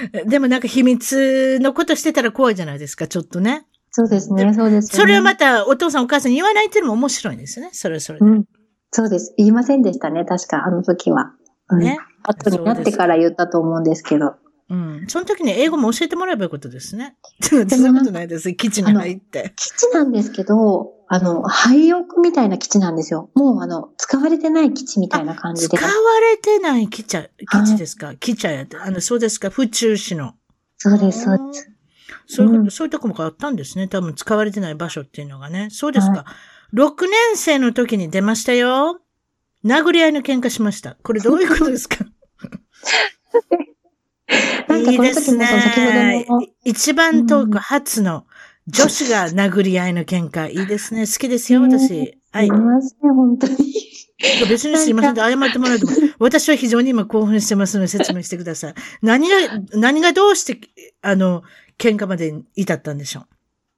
[0.26, 3.66] でもなんか秘密のことしてたら怖いじゃないですか、ちょっとね。
[3.90, 4.98] そうですね、そうです、ね。
[4.98, 7.70] それはまたお父さんお母さんに言わないっていうのも面白いんですよね。
[7.72, 8.24] それはそれで。
[8.24, 8.44] うん。
[8.90, 9.34] そうです。
[9.36, 11.32] 言いませんでしたね、確か、あの時は。
[11.70, 11.98] うん、ね。
[12.22, 14.34] 後になってから言ったと思うんですけど。
[14.70, 15.04] うん。
[15.08, 17.16] その時に英語も教えてもらえばよかったですね。
[17.40, 18.52] そんなことないです。
[18.54, 19.52] 基地に入って。
[19.56, 23.30] 基地なんですけど、あの、廃屋みたいな基地なんですよ。
[23.34, 25.76] もうあの、使われてない基地みたいな感じで。
[25.76, 27.16] 使われてない基地、
[27.50, 28.66] 基地ですか、基地や。
[28.82, 29.48] あの、そうですか？
[29.50, 30.34] 府中市の。
[30.76, 31.70] そうです、そうです。
[32.26, 33.88] そういううんそういうとこもあったんですね。
[33.88, 35.68] 多分使われてない場所っていうのがね。
[35.70, 36.26] そうですか。
[36.74, 39.00] 6年生の時に出ましたよ。
[39.64, 40.96] 殴り合いの喧嘩しました。
[41.02, 42.04] これどういうことですか？
[44.68, 48.26] なんかこの時も先ほどの、一番遠く初の
[48.70, 50.50] 女子が殴り合いの喧嘩。
[50.50, 51.00] いいですね。
[51.06, 52.18] 好きですよ、私。
[52.30, 52.58] はいすい。
[52.58, 53.56] ません、本当に。
[54.48, 55.16] 別にすいません。
[55.16, 55.92] 謝ってもらうとも。
[56.18, 58.74] 私は非常に今興奮してますので説明してください。
[59.00, 59.36] 何が、
[59.72, 60.60] 何がどうして、
[61.00, 61.42] あの、
[61.78, 63.24] 喧嘩まで至ったんでしょう？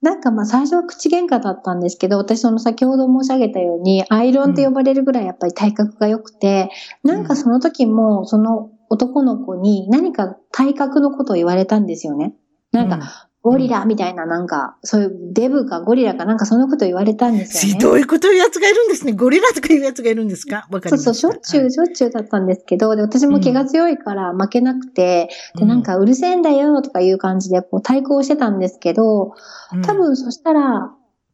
[0.02, 6.70] なんかまあ最初は口喧嘩だったんですけど、私その先ほど申し上げたように、アイロンって呼ばれるぐらいやっぱり体格が良くて、
[7.04, 12.34] なんかその時もその男の子に何か体格のことを言われたんですよね。
[12.72, 17.78] なんか、ゴリラみたいななんか、そういうデブかゴリラかなんかそのこと言われたんですよね。
[17.78, 19.14] ひどいこと言うやつがいるんですね。
[19.14, 20.68] ゴリラとか言うやつがいるんですか？
[20.70, 29.34] わかりそうそう、ましょっちゅう、しょっちゅうだったんですけど、で、私も気が強いから負けなくて、で、なんかうるせえんだよとかいう感じでこう対抗してたんですけど、
[29.72, 30.92] うん、多分そしたら、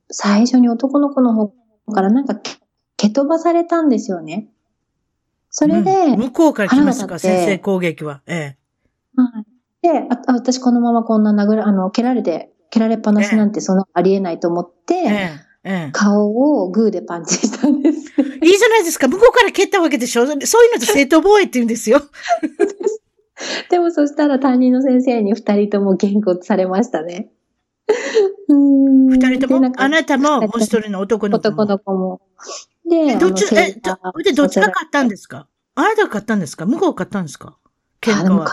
[0.09, 1.49] 最初に男の子の方
[1.93, 2.53] からなんか蹴
[2.99, 4.47] 蹴飛ばされたんですよね。
[5.51, 6.21] それで、うん。
[6.21, 7.19] 向こうから来ますか？
[7.19, 8.23] 先制攻撃は。
[8.29, 8.57] え。
[9.17, 14.99] はいで、ああ私このままこんな殴ら、あの、蹴られて、蹴られっぱなしなんてそんなありえないと思って、え。
[14.99, 15.47] ええ。
[15.69, 15.91] ええ。
[15.93, 16.31] 顔
[16.63, 17.99] をグーでパンチしたんです。
[17.99, 19.09] いいじゃないですか。
[19.09, 20.25] 向こうから蹴ったわけでしょ？
[20.27, 22.03] そういうのと正当防衛って言うんですよ。
[23.71, 27.31] でもそしたら担任の先生に二人とも言語されましたね。
[28.49, 31.55] 二二人とも、あなたも、もう一人の男の子も。
[31.63, 32.21] 男の子も。
[32.89, 35.49] で、え、どっち、え、どで、どっちが勝ったんですか？
[35.75, 36.65] あなたが勝ったんですか？
[36.67, 37.57] 向こうが勝ったんですか？
[38.01, 38.47] 喧嘩は。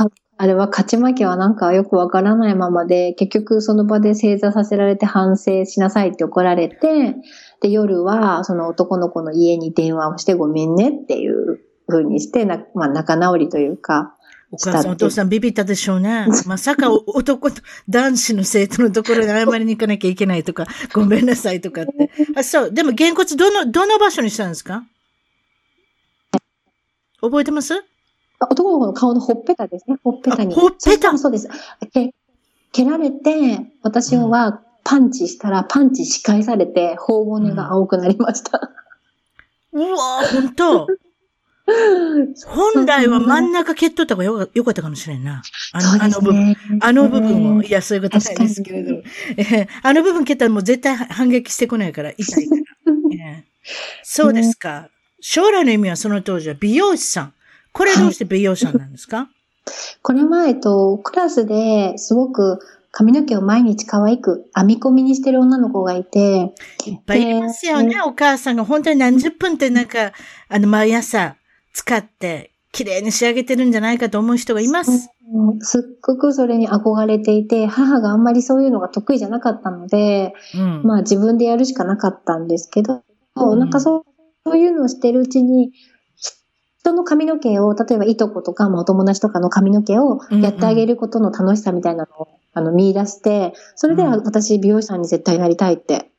[0.44, 7.16] あれは勝ち負けはなんかよくわからないままで、結局その場で正座させられて反省しなさいって怒られて、
[7.62, 14.18] で、夜はその男の子の家に電話をしてごめんねっていう風にして、なまあ仲直りというか、
[14.52, 16.28] お母さん、お父さんビビったでしょうね。
[16.46, 22.12] まさかお 男と、男子の生徒のところに謝りに行かなきゃいけないとか、ごめんなさいとかって。
[22.36, 22.72] あ、そう。
[22.74, 24.84] でも、げんこつ、どの、どの場所にしたんですか？
[27.22, 27.82] 覚えてます？
[28.50, 30.54] 男の子の顔のほっぺたですね、ほっぺたに。
[30.54, 31.50] あほっぺたそうです。
[31.92, 32.14] け
[32.72, 38.72] 蹴られて、私はパンチしたら、パンチ仕返されて、頬骨が青くなりました。
[39.72, 40.88] うわぁ、本当
[42.46, 45.42] 本来は真ん中蹴っとった方がよかったかもしれんな。
[45.72, 46.56] あの、そうあの部分。
[46.82, 49.02] あの部分を、ねいや、そういうことないですけれども。
[49.38, 52.62] えーあの部分蹴ったらもう絶対反撃してこないから、痛いから。
[53.16, 53.54] えー
[54.04, 54.90] そうですか。
[55.22, 57.34] 将来の意味はその当時は美容師さん。
[57.74, 59.30] これどうして美容師さんなんですか、
[60.02, 62.60] これは、えっと、クラスですごく
[62.92, 66.54] 髪の毛を毎日可愛く編み込みにしてる女の子がいて、
[66.86, 70.14] いっぱいいますよね、えお母さんが本当に何十分ってなんか、
[70.48, 71.36] あの、毎朝
[71.74, 74.92] 使って、綺麗に仕上げてるんじゃないかと思う人がいます。
[74.92, 80.84] うんすっごくそれに憧れていて、母があんまりそういうのが得意じゃなかったので、うん。
[80.84, 83.04] まあ自分でやるしかなかったんですけど、
[83.36, 84.06] うんなんかそ
[84.46, 85.72] ういうのをしてるうちに、
[86.84, 96.12] 人の髪の毛を、例えばいとことか、まあお友達とかの髪の毛をやってあげることの楽しさみたいなのを、あの見出して、それで私美容師さんに絶対なりたいって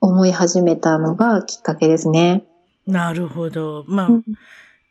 [0.00, 2.44] 思い始めたのがきっかけですね。
[2.86, 3.84] なるほど。
[3.86, 4.24] まあ、うん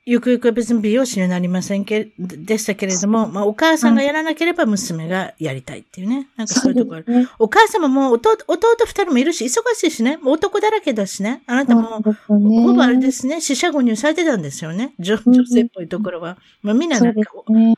[0.04, 6.28] ゆくゆくは別に美容師にはなりませんけ、でしたけれども、まあお母さんがやらなければ娘がやりたいっていうね。
[6.38, 7.04] なんかそういうところ。
[7.04, 10.18] ね、お母様も弟、弟二人もいるし、忙しいしね。
[10.26, 11.44] 男だらけだしね。
[11.46, 13.42] あなたも、ね、ほぼあれですね。
[13.42, 14.96] 死者誤入されてたんですよね。
[14.98, 16.38] 女女性っぽいところは。
[16.64, 17.76] まあみんななんか、ね、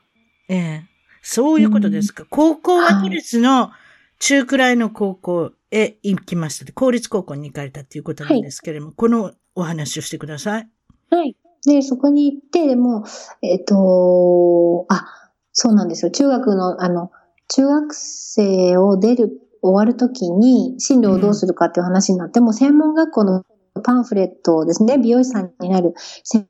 [0.47, 0.83] ええ
[1.21, 2.25] そういうことですか。
[2.29, 3.71] 高校は都立の
[4.19, 6.71] 中くらいの高校へ行きました。
[6.71, 10.69] 公立高校に行かれたっていうことなんですけれども、はい、このお話をしてください。
[11.09, 11.35] はい。
[11.65, 13.05] で、そこに行って、でも、
[13.41, 15.05] えっ、ー、と、あ、
[15.51, 16.11] そうなんですよ。
[16.11, 17.11] 中学の、あの、
[17.47, 23.45] 中学生を出る、終わるときに、進路をどうするかっていう話になって、うん、も専門学校の
[23.83, 26.47] パンフレットをですね、美容師さんになる専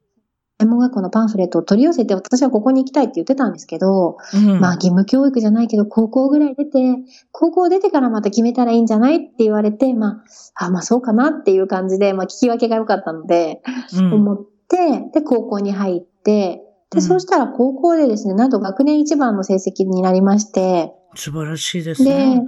[0.65, 6.95] 門学校のパンフレットを取り寄せて、私はここに行きたいって言ってたんですけど、うん、まあ義務教育じゃないけど、高校ぐらい出て、
[7.31, 10.23] 高校出てからまた決めたらいいんじゃないって言われて、ま
[10.55, 13.61] あ、あ、まあそうかなっていう感じで、まあ聞き分けが良かったので、
[13.95, 22.41] うん、思って、で、高校に入って、で、そうしたら高校でですね、なんと学年一番の成績になりまして、素晴らしいですね。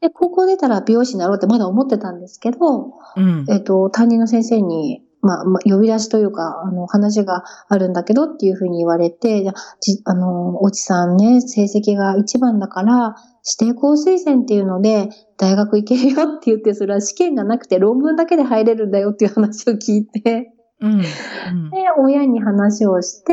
[0.00, 13.16] で、で、高校出たら美容師になろうってまだ思ってたんですけど、うん、えっ、と、担任の先生に、まあ、まあ、呼び出しというか、あの、話があるんだけどっていうふうに言われて、じあの、おちさんね、成績が一番だから、
[13.60, 23.32] 指定校推薦っていうので、大学行けるよって言って、それは試験がなくて論文だけで入れるんだよっていう話を聞いて、うんうん、で、親に話をして、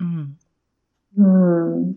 [0.00, 0.36] うん、
[1.16, 1.94] うん。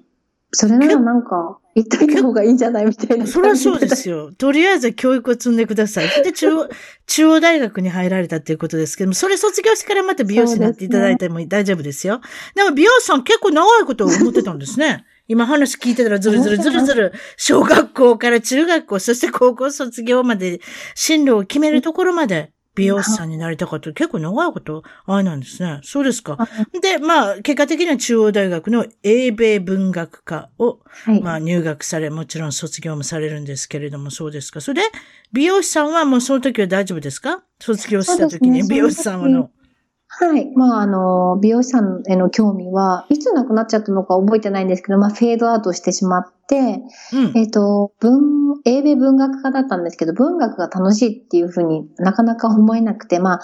[0.51, 3.27] それならなんか、言っといた方がいいんじゃないみたいな。
[3.27, 4.31] そりゃそうですよ。
[4.35, 6.23] とりあえず教育を積んでください。
[6.23, 6.69] で、中央、
[7.05, 12.21] 中央大学に入られたっていうことですけども、それ卒業してからまた美容師になっていただいても大丈夫ですよ。
[12.55, 15.05] でも美容師さん結構長いことを思ってたんですね。
[15.27, 20.61] 今話聞いてたらずるずるずるずる、小学校から中学校、そして高校卒業まで、
[20.95, 23.91] 進路を決めるところまで、美容師さんになりたかった。
[23.91, 25.79] 結構長いこと、あれなんですね。
[25.83, 26.37] そうですか。
[26.81, 34.61] で、まあ、結果的には中央大学の英米文学科を、はい、まあ、入学され、もちろん卒業もされるんですけれども、そうですか。
[34.61, 34.89] それで、
[35.33, 37.43] 美容師さんはもうその時は大丈夫ですか？
[37.59, 39.49] 卒業した時に、美容師さんはの。
[40.19, 40.51] はい。
[40.55, 46.81] まあ、あの、美容師さんへの興味は、いつなくなっちゃったのか覚えてないんですけど、まあ、フェードアウトしてしまって、
[47.13, 53.41] うん、えっ、ー、と、文、英米文学科だったんですけど、文学が楽しいっていうふうになかなか思えなくて、まあ、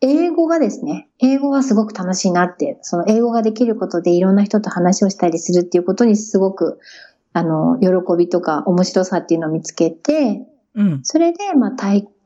[0.00, 6.78] 英語がですね、英語はすごく楽しいなって、その英語ができることでいろんな人と話をしたりするっていうことにすごく、
[7.34, 11.72] あの、喜びとか面白さっていうのを見つけて、うん、それで、まあ、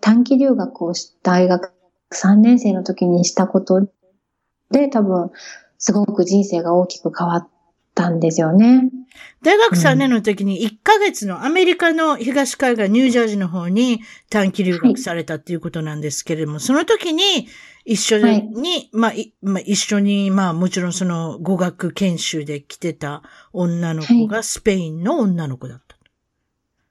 [0.01, 1.73] 短期留学をし、大学
[2.13, 3.89] 3年生の時にしたこと
[4.71, 5.31] で、多分、
[5.79, 7.49] すごく人生が大きく変わっ
[7.95, 8.91] たんですよね。
[9.43, 17.49] 大学3年の時に1ヶ月のアメリカの東海岸、ニュージャージーの方に短期留学されたっていうことなんですけれども、はい、その時に
[17.85, 25.95] 一緒に、はい、まあ、まあ、一緒に、まあもちろんその語学研修で来てた女の子がスペインの女の子だった。
[25.95, 26.11] はい、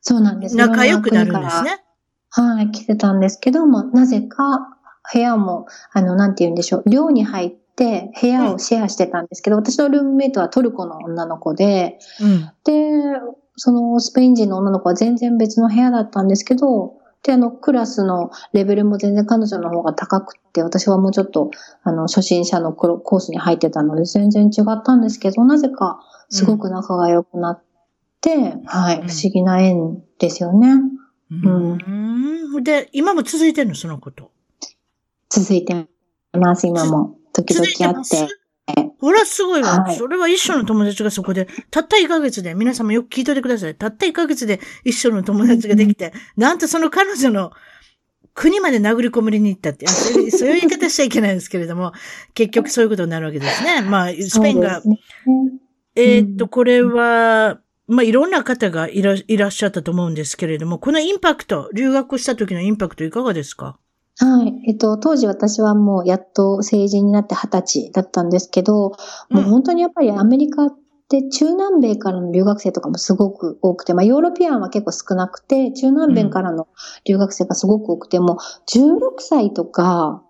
[0.02, 1.84] そうなんです仲良くなるんですね。
[2.30, 4.77] はい、来てたんですけども、なぜか
[5.14, 13.20] 部屋も、あの、なんて言うんでしょう、寮に入って部屋をシェアしてたんですけど、うん、私のルームメイトはトルコの女の子で、うん、で、
[13.56, 16.94] そのスペイン人の女の子は全然別の部屋だったんですけど、
[17.24, 21.52] で、あの、クラスのレベルも全然彼女の方が高くって、私はもうちょっと、
[21.84, 27.64] あの、初心者のコースに入ってたので全然違ったんですけど、なぜかすごく仲が良くなっ
[28.22, 30.70] て、うん、はい、不思議な縁ですよね。
[31.32, 31.78] うん。
[32.56, 34.32] うん、で、今も続いてるの、そのこと。
[35.30, 35.88] 続いて
[36.34, 37.18] ます、今も。
[37.34, 38.28] 時々あって。
[39.00, 39.96] ほら、すごいわ、はい。
[39.96, 43.76] それは一緒の友達がそこで、たった1ヶ月で、皆さんもよく聞いといてください。
[43.76, 47.52] たった1ヶ月で一緒の友達ができて、なんとその彼女の
[48.34, 51.94] 国まで殴り込みに行ったって、そういう言い方しちゃいけないんですけれども、
[52.34, 53.82] 結局そういうことになるわけですね。
[53.82, 55.00] まあ、スペインが、ね、
[55.96, 63.80] えー、っと、これは、まあ、いろんな方がいらいらっしゃったと思うんですけれども、このインパクト、留学した時のインパクトいかがですか？
[64.20, 64.70] はい。
[64.70, 68.94] えっと、当時私はもうやっと成人になって二十歳だったんですけど、
[69.30, 70.76] もう本当にやっぱりアメリカっ
[71.08, 76.68] て中南米からの留学生とかもすごく多くて、まあヨーロピアンは結構少なくて、中南米からの
[77.06, 78.38] 留学生がすごく多くて、もう
[78.76, 80.24] 16歳とか、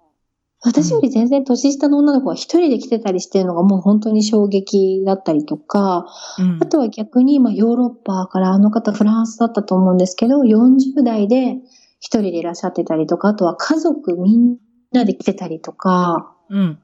[0.63, 6.07] 私より全然年下の女の子が一人で来てたりしてるのがもう本当に衝撃だったりとか、
[6.39, 11.57] うんあとは逆に、まあヨーロッパからあの方フランスだったと思うんですけど、40代で
[11.99, 14.57] 一人でいらっしゃってたりとか、あとは家族みん
[14.91, 16.79] なで来てたりとか、うん。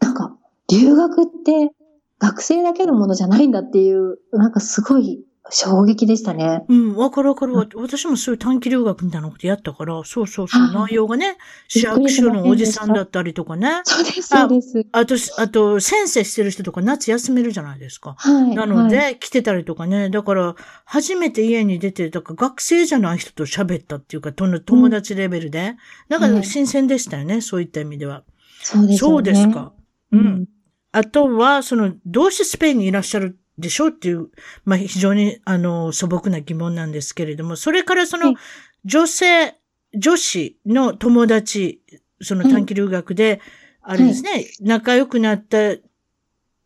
[0.00, 0.36] なんか
[0.70, 1.72] 留学って
[2.18, 6.64] 学生だけのものじゃないんだっていう、なんかすごい衝撃でしたね。
[6.68, 7.54] うん、わかるわかる。
[7.76, 11.36] 私もそういう短期留学みたいなことやったから、そうそうそう、はい内容がね、
[11.68, 13.82] 市役所のおじさんだったりとかね。
[13.84, 14.86] そうです、そうです。
[14.92, 18.14] あと、あと、先生してる人とか夏休めるじゃないですか。
[18.18, 18.54] はい。
[18.54, 20.10] なので、はい来てたりとかね。
[20.10, 20.54] だから、
[20.84, 25.76] 初めて家に出て、だから学生じゃない人と喋ったっていうか、友達レベルで。
[26.08, 28.24] だから、はい新鮮でしたよね、そういった意味では。
[28.62, 29.14] そうですよね。
[29.14, 29.72] そうですか。
[30.12, 30.16] う。
[30.16, 30.46] うんん。
[30.92, 33.86] あとは、その、どうしてスペインにいらっしゃるでしょ？
[33.86, 34.28] うっていう、
[34.64, 38.36] まあ、非常に、あの、素朴な疑問なんですけれども、それからそのはい、
[38.84, 39.54] 女性、
[39.98, 41.82] 女子の友達、
[42.20, 43.40] その短期留学で、
[43.82, 45.76] あれですね、仲良くなった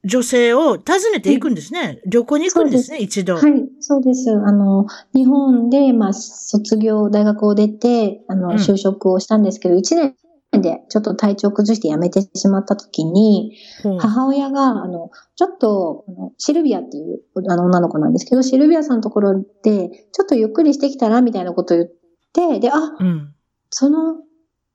[0.04, 0.78] 女性を訪
[1.12, 2.00] ねていくんですね。
[2.06, 3.36] 旅行に行くんですね、一度。
[3.36, 4.30] はい、そうです。
[4.30, 8.54] あの、日本で、まあ、卒業、大学を出て、あの、うん。
[8.56, 10.14] 就職をしたんですけど、1年
[10.52, 21.90] でちょっと体調を崩して辞めてしまった時に、ほう母親が、あの、ちょっと、あのシルビアっていうあの女の子なんですけど、シルビアさんのところで、ちょっとゆっくりしてきたら、みたいなことを言っ
[22.32, 23.34] て、で、あ、うん。
[23.70, 24.16] その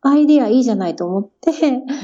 [0.08, 1.52] アイディアいいじゃないと思って、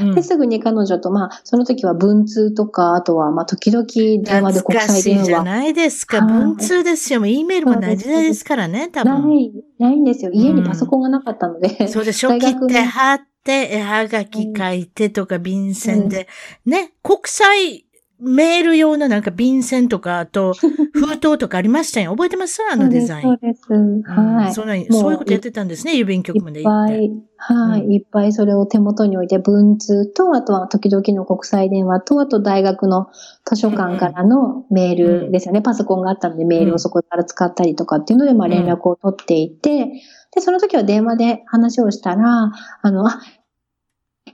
[0.02, 5.24] うんで、すぐに彼女と、まあ、その時は文通とか、あとは、まあ、時々電話で国際電話。
[5.26, 6.18] じゃないですか。
[6.18, 7.20] はい文通ですよ。
[7.20, 9.30] もう E メールもない時代ですからね、多分。
[9.30, 10.32] ない、ないんですよ。
[10.34, 11.88] 家にパソコンがなかったので。
[11.88, 16.28] そうでしょ 大学の切って貼って、絵はがき書いてとか、便箋で。
[16.66, 17.86] ね、国際
[18.22, 20.54] メール用のなんか便箋とか、あと、
[20.94, 22.12] 封筒とかありましたよ。
[22.12, 22.60] 覚えてます？
[22.72, 23.22] あのデザイン。
[23.24, 23.74] そうです。
[23.74, 24.48] はい。
[24.48, 26.66] うんそんなもうそういうことやってたんですね、郵便局までいっ。
[26.66, 33.08] ぱい、はい、うんいっぱいそれを手元に置いて、文通と、あとは時々の国際電話と、あと大学の
[33.44, 35.64] 図書館からのメールですよね。
[35.64, 39.88] パソコンがあったのでメールをそこから使ったりとかっていうので、まあ連絡を取っていて、
[40.34, 43.22] で、その時は電話で話をしたら、あの、あ、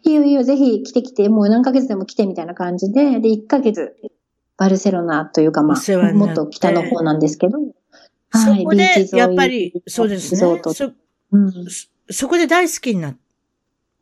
[0.03, 3.95] いいよいいよ、ぜひ来て来て、もう何ヶ月でも来てみたいな感じで、で、1ヶ月、
[4.57, 7.57] バルセロナというか、まあ、もっと北の方なんですけど、
[8.33, 10.39] そこでやっぱり、そうですね。
[10.39, 10.91] そ、
[11.31, 11.53] うん、
[12.09, 13.15] そこで大好きにな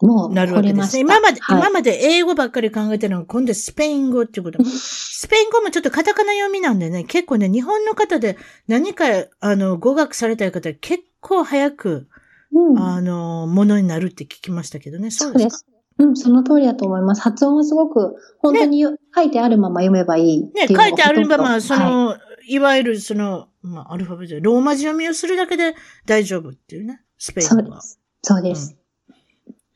[0.01, 1.01] もう、なるわけですね。
[1.01, 4.63] 今まで、はい今まで英語ばっかり考えてるのが、今度はスペイン語っていうこと。
[4.65, 9.05] スペイン語もちょっとカタカナ読みなんでね、結構ね、日本の方で何か、
[9.39, 12.07] あの、語学されたい方は結構早く、
[12.53, 15.09] うんあの、ものになるって聞きましたけどね。
[15.09, 15.65] そううですす。
[15.97, 17.21] うん、その通りだと思います。
[17.21, 25.73] 発音はすごく、本当によ書いてあるまま読めばいいね、書いてあるまあ、そはいの、い、わゆるその、まあ、アルファベットで、ローマ字読みをするだけで
[26.05, 27.81] 大丈夫っていうね、スペイン語は。
[28.21, 28.67] そうです。
[28.67, 28.77] そうです。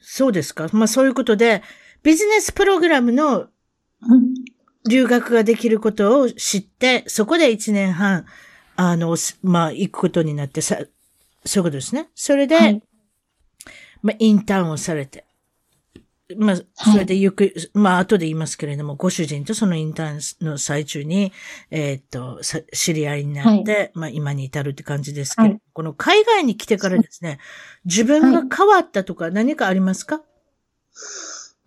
[0.01, 0.69] そうですか？
[0.71, 1.63] まあ、そういうことで、
[2.03, 3.47] ビジネスプログラムの
[4.01, 4.33] うん
[4.87, 8.25] 留学ができることを知って、そこで1年半、
[8.75, 10.77] あの、すまあ、行くことになってさ、
[11.45, 12.09] そういうことですね。
[12.15, 12.81] それで、はい。
[14.01, 15.25] まあ、インターンをされて、
[16.37, 21.33] まあ、それでゆく、まあ、後で言いますけれども、ご主人とそのインターンの最中に、
[21.71, 25.61] えーっと、さ知り合いになって、まあ、今に至るって感じですけど、はい。
[25.73, 27.39] この海外に来てからですね、
[27.85, 30.21] 自分が変わったとか何かありますか、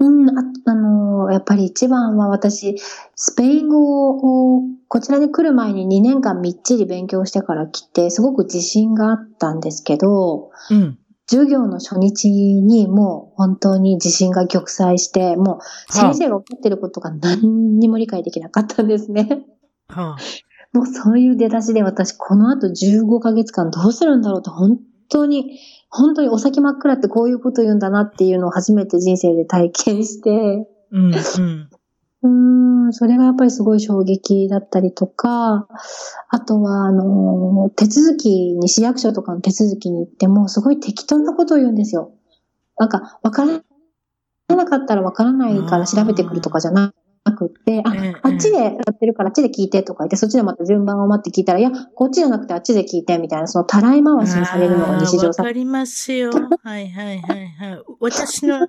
[0.06, 2.76] うん、ああのーやっぱり一番は私、
[3.14, 10.98] スペイン語をこちらに来る前に2年間みっちり勉強してから来て、すごく自信があったんですけど、うん。
[11.28, 19.46] 授業の初日にもう本当に自信が玉砕して、もう先生が怒ってることが何にも理解できなかったんですね。
[19.88, 20.16] はあ、
[20.76, 25.58] もうそういう出だしで私この後15ヶ月間どうするんだろうと本当に、
[25.92, 30.30] 本当にお先真っ暗ってこういうこと言うんだなっていうのを初めて人生で体験して、
[30.90, 31.68] うん、うん。
[32.22, 35.68] うーん、それがやっぱりすごい衝撃だったりとか、
[36.30, 42.12] あとは、あの、手続きに、市役所とかの手続きに行っても、すごい適当なことを言うんですよ。
[42.78, 46.94] なんか、わからなかったらわからないから調べてくるとかじゃな
[47.30, 55.52] くって、あええ、あっちでやってるからあっちで聞いてとか言って、そっちでまた順番を待って聞いたら、いや、こっちじゃなくてあっちで聞いてみたいな、そのたらい回しにされるのが日常さわか。
[55.52, 56.30] りますよ。
[56.64, 57.82] はいはいはいはい。
[58.00, 58.66] 私の、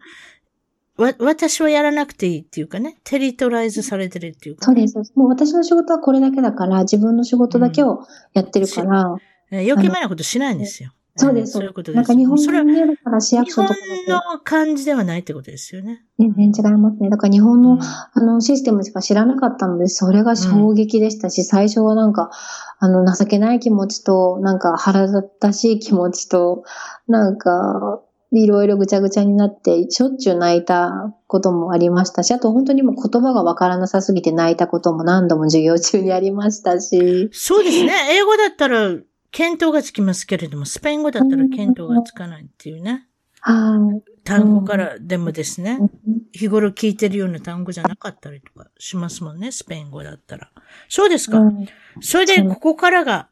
[0.98, 4.98] わ、私はやらなくていいっていうかね、テリトライズされてるっていうか、そうです。
[5.16, 9.16] もう私の仕事はこれだけだから、自分の仕事だけをやってるから、
[9.52, 10.92] えー余計前なことしないんですよ。
[11.16, 11.58] そうです。
[11.58, 11.96] えーそういうことです。
[11.96, 16.04] なんか日本それはのだから市役日本所とかだの感じではないってことですよね。
[16.18, 17.10] と全然違いますね。
[17.10, 22.32] だから日本の、うんあのシステムしか知らなかったので、それが衝撃でしたし、最初はなんか、
[22.80, 26.64] あの、情けない気持ちと、なんか腹立たしい気持ちと、
[27.08, 37.94] なんか、いろいろぐちゃぐちゃになって、しょっちゅう泣いたこともありましたし、あと本当にもう言葉がわからなさすぎて泣いたことも何度も授業中にありましたし、そうですね。
[38.12, 38.90] 英語だったら、
[39.34, 43.08] 見当がつきますけれども、スペイン語だったら見当がつかないっていうね。
[43.42, 44.04] はい。
[44.24, 45.90] 単語からでもですね、うん
[46.36, 50.50] 日頃聞いてるような単語じゃなかったりとかしますもんね、スペイン語だったら。
[50.90, 51.38] そうですか。
[51.38, 51.68] うん
[52.02, 53.30] それで、ここからが、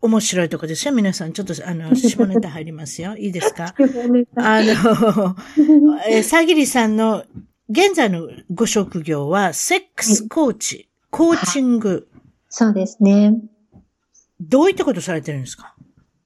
[0.00, 0.94] 面白いとこですよ。
[0.94, 3.14] 皆さん、ちょっと、あの、下ネタ入りますよ。
[3.18, 3.74] いいですか？
[4.36, 5.36] あの、
[6.08, 7.24] えー、さぎりさんの
[7.68, 12.08] 現在のご職業は、セックスコーチ、コーチング。
[12.48, 13.36] そうですね。
[14.40, 15.74] どういったことされてるんですか？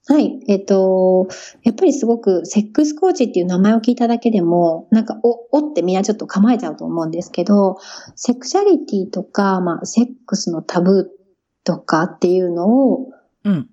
[0.07, 0.39] はい。
[0.47, 1.27] えっ、と、
[1.63, 7.77] やっぱりすごく、セックスコーチっていう名前を聞いただけでも、なんか、お、おってみんなちょっと構えちゃうと思うんですけど、
[8.15, 13.09] セクシャリティとか、まあ、セックスのタブーとかっていうのを、
[13.43, 13.69] うん。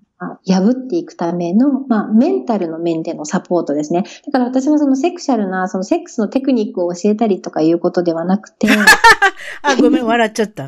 [0.47, 4.03] 破っていくための、まあ、メンタルの面でのサポートですね。
[4.25, 8.67] だから私はそのセクシャルな、そのセックスのテクニックを教えたりとかいうことではなくて。
[9.61, 10.67] あ、ごめん、笑っちゃった。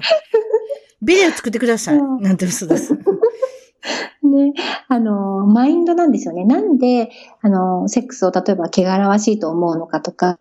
[1.02, 2.02] ビデオ作ってください。
[2.20, 2.94] なんて嘘です。
[4.24, 4.54] ね、
[4.88, 6.46] あの、マインドなんですよね。
[6.46, 7.10] なんで、
[7.42, 10.40] あの、セックスを例えば汚らわしいと思うのかとか、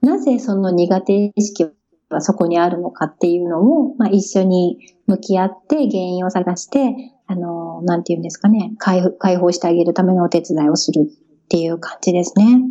[0.00, 1.66] なぜその苦手意識
[2.08, 6.94] はそこにあるのかっていうのを、まあ、一緒に向き合って原因を探して、
[7.26, 12.62] あの、なんていうんですかね、解解放してあげるためのお手伝いをするっていう感じですね。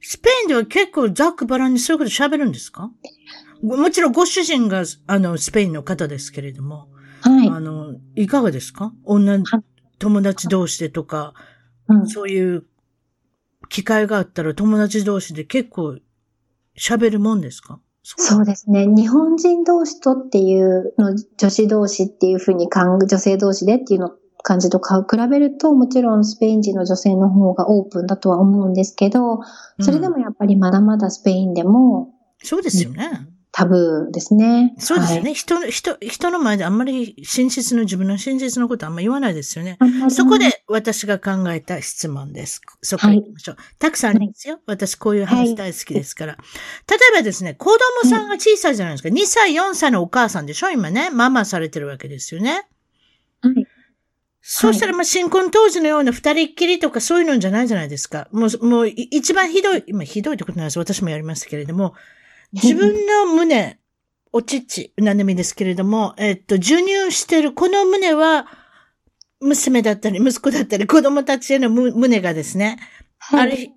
[0.00, 2.90] スペインでは結構ザックバランにそういうこと喋るんですか？
[3.62, 6.86] もちろんご主人が、あの、スペインの方ですけれども。
[7.22, 7.48] はい。
[7.48, 8.92] あの、いかがですか？
[9.04, 9.38] 女、
[9.98, 11.34] 友達同士でとか、
[11.88, 12.64] うん、そういう
[13.68, 15.98] 機会があったら友達同士で結構
[16.76, 17.80] 喋るもんですか？
[18.02, 18.86] そうですね。
[18.86, 24.10] 日本人同士とっていうの、女子同士っていうふうに感、女性同士でっていうの
[24.42, 29.38] 感じとか比べると、もちろんスペイン人の女性の方がオープンだとは思うんですけど、
[29.78, 32.08] それでもやっぱりまだまだスペインでも、
[32.42, 33.28] うん、そうですよね。
[33.54, 34.74] タブーですね。
[34.78, 35.24] そうですよね。
[35.24, 39.76] はい、人の、人、人の前であんまり真実の自分の真実のことあんまり言わないですよね。
[40.08, 42.62] そこで私が考えた質問です。
[42.80, 43.56] そこ行きましょう。
[43.58, 44.58] はい、たくさんありますよ。
[44.66, 46.32] 私こういう話大好きですから。
[46.32, 49.10] はい、例えばですね、子供さんが小さいじゃないですか。
[49.10, 50.70] 2歳、4歳のお母さんでしょ？
[50.70, 51.10] 今ね。
[51.10, 52.66] ママされてるわけですよね。
[53.42, 53.66] はい。
[54.40, 58.28] そうしたら、まあ、新婚当時のような二人っきりとかそういうのじゃないじゃないですか。
[58.32, 60.80] もう、もう、一番ひどい、今ひどいってことなんです。
[60.80, 61.94] 私もやりましたけれども、
[62.52, 63.78] 自分の胸、
[64.32, 68.46] おちち、何でもいいですけれども、えっと、授乳してるこの胸は、
[69.40, 72.78] 娘だったり、息子だったり、子供たちへの胸がですね、
[73.18, 73.72] はい、あれ、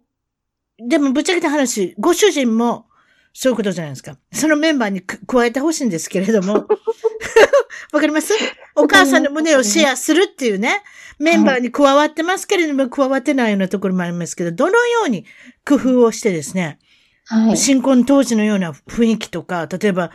[0.77, 2.85] でもぶっちゃけた話、ご主人も、
[3.33, 4.17] そういうことじゃないですか。
[4.31, 6.67] そのメンバーに加えてほしいんですけれども。
[7.91, 8.33] わかります？
[8.75, 10.81] お母さんの胸をシェアするっていうね、
[11.19, 15.25] メンバーに加わってますけれども、加わってないようなところもありますけど、どのように
[15.65, 16.79] 工夫をしてですね、
[17.27, 20.11] はい、新婚当時のような雰囲気とか、例えば、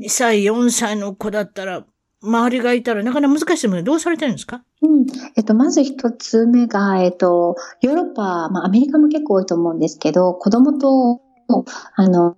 [0.00, 1.84] 2歳、4歳の子だったら、
[2.20, 4.64] 周りがいたらなかなか難しいものどうされてるんですか？
[4.82, 5.06] うん。
[5.36, 11.20] えっと、まず一つ目が、えっと、ヨーロッパ、まあアメリカも結構多いと思うんですけど、子供と、
[11.94, 12.36] あの、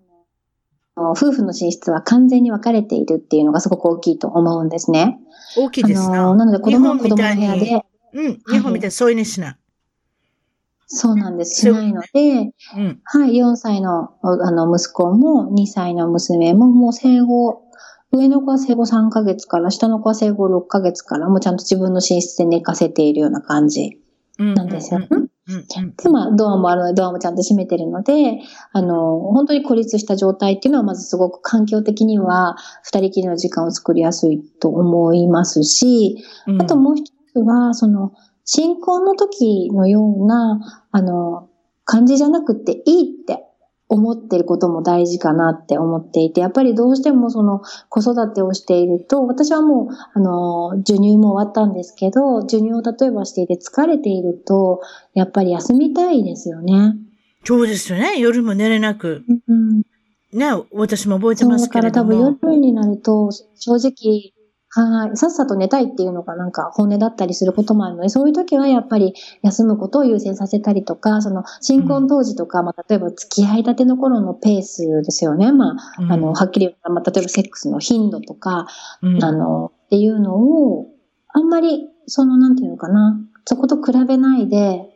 [0.96, 5.18] 夫婦の寝室は完全に分かれているっていうのがすごく大きいと思うんですね。
[5.56, 6.34] 大きいですな。
[6.34, 7.84] なので子供は子供の部屋で。
[8.12, 8.42] うん。
[8.52, 9.56] 日本みたいに添い寝しない。
[10.92, 11.60] そうなんです。
[11.60, 17.62] しないので、うん、はい、4歳のあの息子も2歳の娘ももう生後、
[18.10, 24.00] 上の子は生後3ヶ月から、下の子は生後6ヶ月から、もうちゃんと自分の寝室で寝かせているような感じ
[24.36, 25.00] なんですよ。
[25.00, 25.06] ね。
[25.96, 28.40] で、まあ、ドアもあるので、ドアもちゃんと閉めてるので、
[28.72, 36.16] あの、本当に孤立した状態っていうのは、まずすごく環境的には、二人きりの時間を作りやすいと思いますし、
[36.58, 38.12] あともう一つは、その、
[38.44, 41.48] 新婚の時のような、あの、
[41.84, 43.44] 感じじゃなくていいって
[43.88, 54.80] 思ってることも大事かなって思っていて、やっぱりどうしてもその子育てをしていると、私はもう、あの、授乳も終わったんですけど、授乳を例えばしていて疲れていると、
[55.14, 56.94] やっぱり休みたいですよね。
[57.44, 58.18] そうですよね。
[58.18, 59.24] 夜も寝れなく。
[59.48, 59.82] うん、
[60.32, 62.10] ね、私も覚えてますけれども。
[62.12, 64.32] だから多分夜になると、正直、
[64.72, 65.16] はい。
[65.16, 75.50] さっさと寝たいっていうのがなんか本音だったりすることもあるので、そういう時はやっぱり休むことを優先させたりとか、その新婚当時とか、まあ例えば付き合いたての頃のペースですよね。
[75.50, 78.68] まあ、うん、あの、はっきり言ったら、まあ例えばセックスの頻度とか、
[79.02, 80.86] うん、あの、っていうのを、
[81.28, 84.88] あんまり、その、なんていうのかな、そこと比べないで、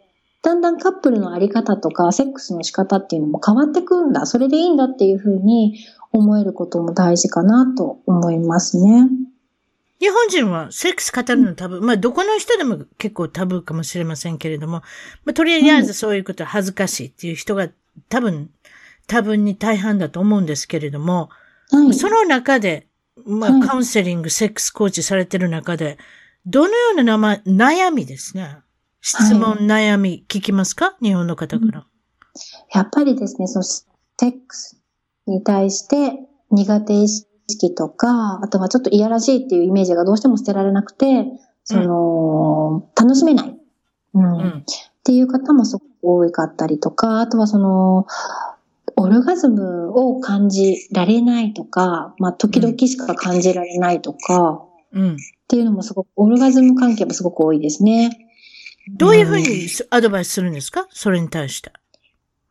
[0.42, 4.26] だんだんカップルのあり方とか、セックスの仕方っていうのも変わってくんだ。
[4.26, 5.78] それでいいんだっていうふうに
[6.12, 9.08] 思えることも大事かなと思いますね。
[10.00, 11.82] 日本人はセックス語るのタブー。
[11.82, 14.82] まあ、どこの人でも結構タブーかもしれませんけれども、
[15.24, 17.68] まあ、とりあえずそういうことは恥ずかしいっていう人が
[18.08, 18.50] 多分、
[19.06, 21.30] 多分に大半だと思うんですけれども、
[21.70, 22.86] はい、その中で、
[23.24, 25.98] まあ、カウンセリング、セックスコーチされてる中で、
[26.44, 27.16] どのような
[27.46, 28.58] 悩みですね。
[29.00, 30.96] 質問、はい、悩み、聞きますか？
[31.00, 31.86] 日本の方から。
[32.72, 33.84] やっぱりですね、そのセ
[34.20, 34.80] ックス
[35.26, 36.18] に対して
[36.50, 41.26] 苦手意識識とか、あとはちょっといやらしいっていうイメージがどうしても捨てられなくて、
[41.64, 43.58] その、楽しめない。
[44.14, 44.24] うん。
[44.24, 44.48] うん。
[44.48, 44.62] っ
[45.02, 48.06] ていう方もすごく多かったりとか、あとはその、
[48.96, 55.12] オルガズムを感じられないとか、まあ、時々しか感じられないとか、うん。
[55.14, 55.16] っ
[55.48, 58.28] ていうのもすごく、オルガズム関係もすごく多いですね。
[58.96, 59.46] どういうふうに
[59.90, 60.86] アドバイスするんですか？
[60.90, 61.72] それに対して。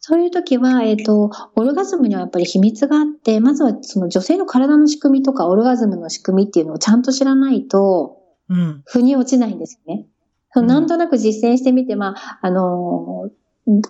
[0.06, 8.18] そういう時は、えっ、と、オルガズムにはやっぱり秘密があって、まずはその女性の体の仕組みとか、オルガズムの仕組みっていうのをちゃんと知らないと、
[8.50, 8.82] うん。
[8.86, 10.06] 腑に落ちないんですよね。
[10.52, 13.34] そのなんとなく実践してみて、まあ、あのー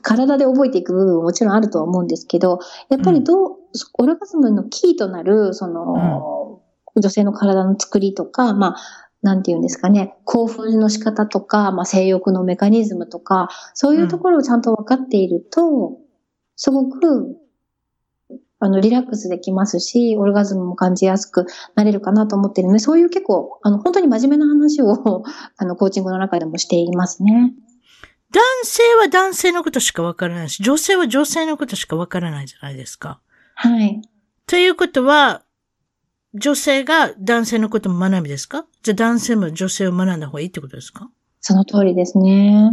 [0.04, 2.60] 体で覚えていく部分ももちろんあるとは思うんですけど、
[2.90, 3.58] やっぱりどう、
[3.98, 6.62] オルガズムのキーとなる、その、
[6.96, 8.76] 女性の体の作りとか、まあ、
[9.24, 15.98] なんていうんですかね、興奮の仕方とか、まあ、性欲のメカニズムとか、そういうところをちゃんと分かっていると、
[16.64, 17.36] すごく、
[18.60, 21.46] あの、リラックスできますし、オルガズムも感じやすく
[21.76, 25.24] なれるかなと思っているので、そういう結構、あの、本当に真面目な話を、
[25.58, 27.54] あの、コーチングの中でもしていますね。
[28.32, 33.20] 男性は男性のことしかわからないし、女性は女性のことしかわからないじゃないですか。
[33.56, 34.02] はい。
[34.48, 35.44] ということは、
[36.34, 38.66] 女性が男性のことも学びですか？
[38.84, 41.12] じゃあ男性も女性を学んだ方がいいってことですか？
[41.42, 42.72] その通りですね。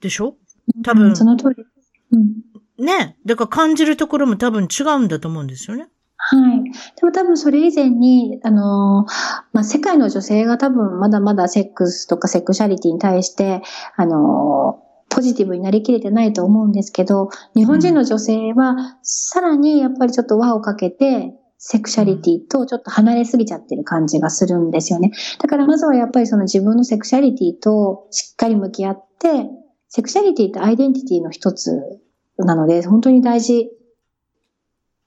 [0.00, 0.34] でしょ？
[0.82, 1.64] 多分うんその通り。
[2.10, 2.34] うん。
[2.82, 3.16] ね。
[3.26, 5.88] だから感じるところも多分違うんだと思うんですよね。
[6.16, 6.64] はい。
[6.64, 6.70] で
[7.06, 9.12] も多分それ以前に、あのー
[9.52, 13.62] まあ、世界の女性が多分まだまだセックスとかセクシャリティに対して、
[13.96, 25.12] あのーポジティブになりきれてないと思うんですけど、日本人の女性はさらにやっぱりちょっと輪をかけて、セクシャリティとちょっと離れすぎちゃってる感じがするんですよね。
[25.38, 29.50] だからまずはやっぱりその自分のセクシャリティとしっかり向き合って、
[29.88, 32.00] セクシャリティってアイデンティティの一つ
[32.44, 33.70] なので、本当に大事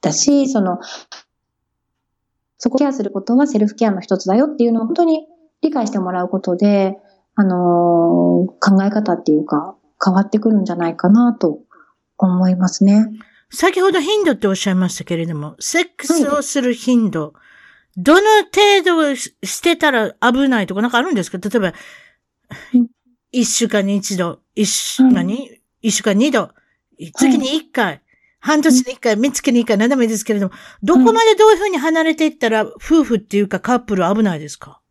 [0.02, 0.80] だし、その、
[2.58, 5.28] そこをケアすることはセルフケアの一つだよっていうのを本当に
[5.62, 6.98] 理解してもらうことで、
[7.36, 11.60] あのー考え方っていうか変わってくるんじゃないかなと
[12.18, 13.10] 思いますね。
[13.50, 17.34] 先ほど頻度っておっしゃいましたけれども、セックスをする頻度、
[17.98, 21.38] どの程度ししてたら危ないとかなんかあるんですか？
[21.38, 21.74] 例えば
[22.74, 22.88] うん、
[23.32, 26.52] 一週間に一度、一週間に、一週間に二度、
[27.00, 28.02] 月に一回、
[28.40, 34.82] 半年に一回、三月に一回、何でもいいですけれども、どこまでどういうふうに離れていったら、夫婦っていうかカップル危ないですか？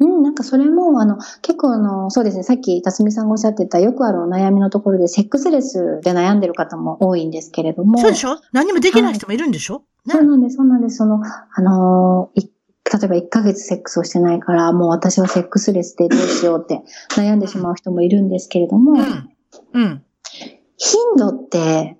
[0.00, 7.98] うん、なんかそれも、あの、結構あの、そうですね、さっき辰巳さんがおっしゃってたよくあるお悩みのところで、セックスレスで悩んでる方も多いんですけれども。
[7.98, 8.40] そうでしょ？
[8.52, 10.96] 何もできない人もいるんでしょ、ねそうなんです、そうなんです。
[10.96, 12.50] その、あのーい
[12.92, 16.82] 例えば1ヶ月セックスをしてないから、もう私はセックスレスでどうしようって
[17.16, 19.30] 悩んでしまう人もいるんですけれども、うん。
[19.72, 20.02] うん。
[20.76, 21.96] 頻度って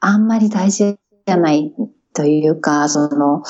[0.00, 0.96] あんまり大事
[1.26, 1.72] じゃない
[2.12, 3.42] というか、その、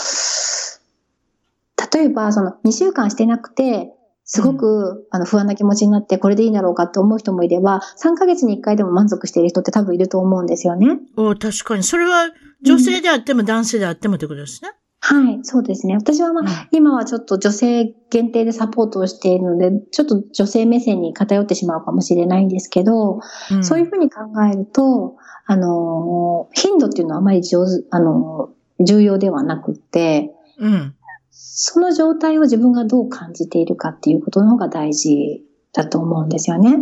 [1.93, 3.91] 例えばその2週間してなくて、
[4.27, 10.99] すごく、あの不安な気持ちになってこれでいいんだろうかって思う人もいれば、3ヶ月に1回でも満足している人って多分いると思うんですよね。
[11.17, 11.83] お確かに。
[11.83, 12.31] それは
[12.63, 14.71] 女性であっても男性であってもってことですね。
[15.07, 15.95] はい、そうですね。
[15.97, 30.95] 私はまあ、今はちょっと女性限定でサポートをしているので、ちょっと女性目線に偏ってしまうかもしれないんですけど、うんそういうふうに考えると、あのー、頻度っていうのはあまり上手、あのー、重要ではなくって、うん。
[31.31, 35.45] その状態を自分がどう感じているかっていうことの方が大事
[35.75, 36.79] だと思うんですよね。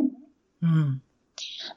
[0.63, 1.03] うん。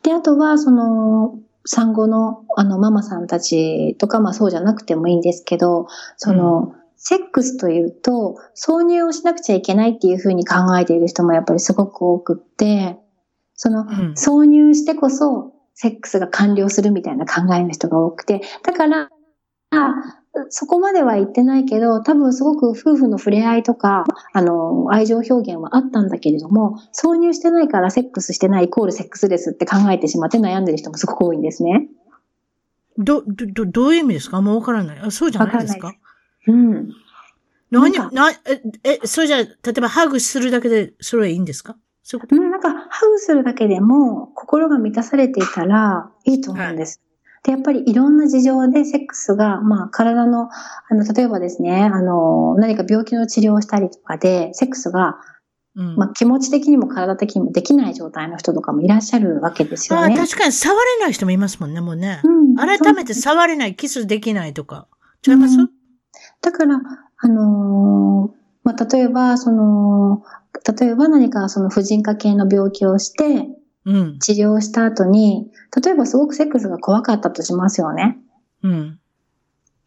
[0.04, 5.88] で、あとは、その、産後の、あの、ママさんたちとか、まあそうじゃなくてもいいんですけど、
[6.18, 12.98] その、セックスというと、挿入をしなくちゃいけないっていうふうに考えている人もやっぱりすごく多くって、
[13.56, 14.14] その、うん。
[14.14, 19.10] 挿入してこそ、セックスが完了するみたいな考えの人が多くて、だから、
[19.72, 31.88] あそこまでは言ってないけど、多分すごく夫婦の触れ合いとか、あの、愛情表現はあったんだけれども、挿入してないからセックスしてないイコールセックスレスって考えてしまって悩んでる人もすごく多いんですね。
[32.98, 34.38] ど、ど、どどういう意味ですか？
[34.38, 35.00] あんまわからない。
[35.00, 35.88] あ、そうじゃないですか？
[35.88, 35.94] わ
[36.48, 36.92] うん。
[37.72, 41.76] 何、なんな、え、え、それじゃあ、例えばハグするだけで、それはいいんですか？
[42.04, 47.02] そういうこうん、なんか、ハグするだけでも、心が満たされていたら、いいと思うんです。
[47.46, 55.18] で、やっぱりいろんな事情でセックスが、まあ、体の、あの、例えばですね、あの、何か病気の治療をしたりとかで、セックスが、
[55.76, 55.96] とうん。
[55.96, 60.16] まあ、気持ち的にも体的にもできない状態の人とかもいらっしゃるわけですよあね。
[60.16, 62.22] 確かに触れない人もいますもんね、もうね。
[62.24, 64.88] うん改めて触れない、キスできないとか。
[65.28, 65.70] 違います、うん
[66.42, 66.80] だから、
[67.18, 70.24] あのーまあ、例えば、その、
[70.80, 73.48] 例えば何かその婦人科系の病気をして、
[73.86, 74.20] うん。
[74.20, 78.18] 治療した後に、例えばすごくセックスが怖かったとしますよね。
[78.64, 79.00] うん。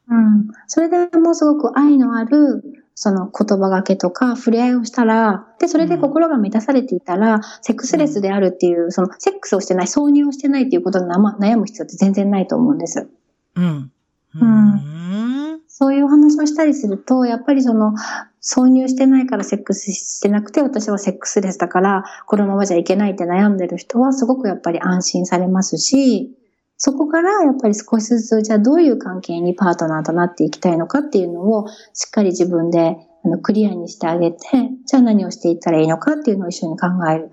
[0.09, 0.49] うん。
[0.67, 2.63] それでもうすごく愛のある、
[2.95, 13.09] その言葉がけとか触れ合いをしたら、で、それで心が満たされていたら、セックスレスであるっていう、そのセックスをしてない、挿入をしてないっていうことで悩む必要って全然ないと思うんです。
[13.55, 13.93] うん。
[14.35, 15.61] うん。
[15.69, 17.95] そういうお話をしたりすると、やっぱりその、
[18.43, 26.35] 挿入してないからセックスしてなくて、私はセックスレスだから、このままじゃいけないって悩んでる人は、すごくやっぱり安心されますし、
[26.77, 34.39] そこからやっぱり少しずつ、じゃあどういう関係にパートナーとなっていきたいのかっていうのをしっかり自分であのクリアにしてあげて、
[34.87, 37.31] じゃあ何をしていったらいいのかっていうのを一緒に考える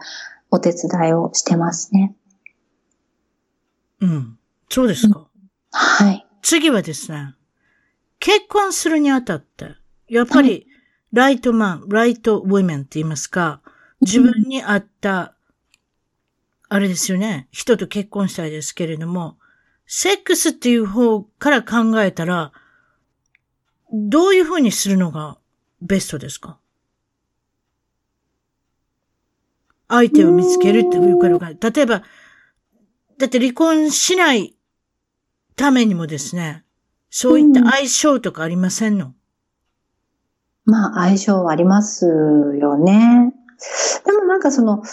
[0.49, 2.15] お手伝いをしてますね。
[4.01, 4.37] うん。
[4.69, 5.19] そうですか。
[5.19, 5.27] うん、
[5.71, 6.25] はい。
[6.41, 7.35] 次はですね、
[8.19, 9.75] 結婚するにあたって、
[10.07, 10.67] やっぱり、
[11.16, 13.61] ライトマン、ライトウィメンって言いますか、
[14.01, 15.34] 自分に合った
[16.68, 17.47] あれですよね。
[17.51, 19.38] 人と結婚したいですけれども、
[19.88, 22.51] セックスっていう方から考えたら、
[23.93, 25.38] どういうふうにするのが
[25.82, 26.59] ベストですか？
[29.88, 32.03] 相手を見つけるっていうことが、例えば、
[33.18, 34.57] だって離婚しない
[35.55, 36.66] ためにもですね、
[37.09, 39.14] そういった相性とかありませんの、うん、
[40.66, 43.34] まあ、相性はありますよね。
[44.05, 44.84] でもなんかその、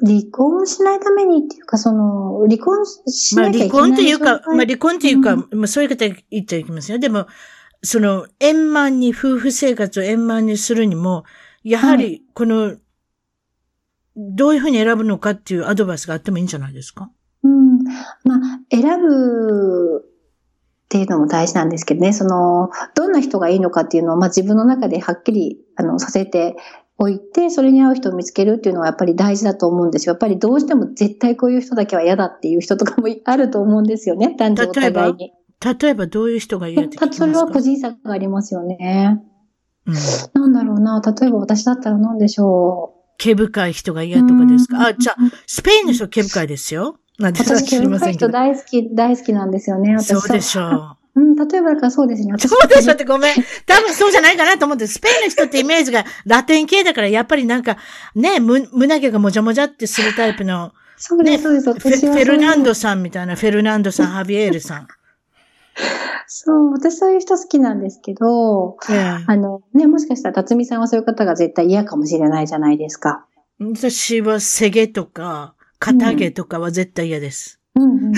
[0.00, 3.68] 離婚しないためにっていうか、その、離婚しなきゃいけない。
[3.70, 6.98] まあ離婚というか、まあ離婚というか、うん、まあそういう方言っちゃいけますよ。
[6.98, 7.26] でも、
[7.82, 11.24] その、円満に、夫婦生活を円満にするにも、
[11.64, 12.78] やはり、この、はい、
[14.16, 17.10] どういうふうに選ぶのかっていうアドバイスがあってもいいんじゃないですか？
[17.44, 17.84] うん。
[18.24, 20.07] まあ、選ぶ
[20.88, 26.56] っていうのも大事なんですけどね、その、どんな人がいいのかっていうのを、まあ自分の中ではっきり、あの、させて
[26.96, 30.12] 置いて、それに合う人を見つけるっていうのはやっぱり大事だと思うんですよ。
[30.12, 35.32] やっぱりどうしても絶対こういう人だけは嫌だっていう人とかも あると思うんですよね、男女お互いに。
[35.62, 36.06] 例えば？
[36.06, 37.26] どういう人が嫌って聞きますか？
[37.26, 39.20] それは個人差がありますよね。
[39.86, 39.94] うん、
[40.42, 42.98] なんだろうな、例えば私だったら何でしょう。
[43.18, 44.86] 毛深い人が嫌とかですか？
[44.88, 45.16] あ、じゃあ、
[45.46, 46.96] スペインの人毛深いですよ。
[47.18, 49.98] なんで私、毛深い人大好き、大好きなんですよね。
[49.98, 51.20] そうでしょう。
[51.20, 52.32] うん、例えばだからそうですね。
[52.38, 53.34] そうでしょってごめん。
[53.66, 57.76] 多分そうじゃないかなと思って、スペインの人ってイメージが ラテン系だから、やっぱりなんか、
[58.14, 62.06] ね、む、胸毛がもじゃもじゃってするタイプの、そうです、そうです。
[62.06, 64.88] フェルナンドさんみたいな、フェルナンドさん、ハビエールさん。
[66.28, 68.76] そう、私そういう人好きなんですけど、
[69.26, 73.24] あの、ね、もしかしたら辰巳さんはそういう方が絶対嫌かもしれないじゃないですか。
[73.60, 77.60] 私は背毛とか、肩毛とかは絶対嫌です。
[77.74, 78.12] うん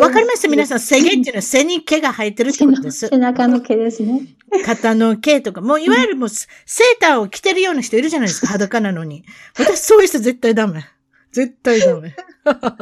[0.00, 0.48] わかります？
[0.48, 3.06] 皆さん、背毛っていうのは背に毛が生えてるってことです。
[3.08, 4.22] 背中の毛ですね。
[4.64, 9.24] 肩の毛とか、もういわゆるもう、セーターを着てるような人いるじゃないですか、裸なのに。
[9.58, 10.84] 私そういう人絶対ダメ。
[11.32, 12.16] 絶対ダメ。
[12.44, 12.74] だか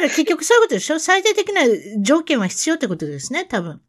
[0.00, 0.98] ら結局そういうことでしょ？
[0.98, 1.62] 最低的な
[2.02, 3.80] 条件は必要ってことですね、多分。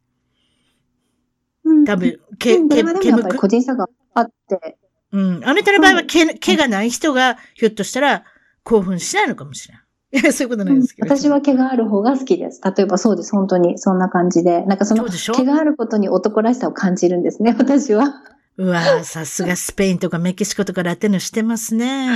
[1.85, 3.37] 多分、毛、毛、毛むく。
[3.37, 4.77] 個人差があって。
[5.11, 5.41] うん。
[5.43, 8.23] あなたの場合は毛、毛がない人が、ひょっとしたら
[8.65, 9.83] 興奮しないのかもしれない。
[10.21, 12.61] いや、そういうことないですけど、うん、私は毛がある方が好きです。
[12.63, 13.77] 例えばそうです、本当に。
[13.77, 14.65] そんな感じで。
[14.65, 18.21] なんかその、毛があることに男らしさを感じるんですね、私は。
[18.57, 22.07] うわさすがスペインとかメキシコとかラテンのしてますね。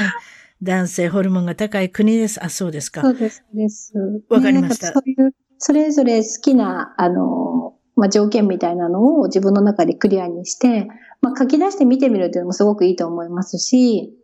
[0.61, 2.43] 男性ホルモンが高い国です。
[2.43, 3.01] あ、そうですか。
[3.01, 3.93] そうです、です。
[4.29, 4.93] わかりました。
[4.93, 10.87] そういう、それぞれ好きな、あの、まあ、条件みたいなのを自分の中でクリアにして、
[11.21, 14.18] まあ、書き出して見てみるというのもすごくいいと思いますし、ま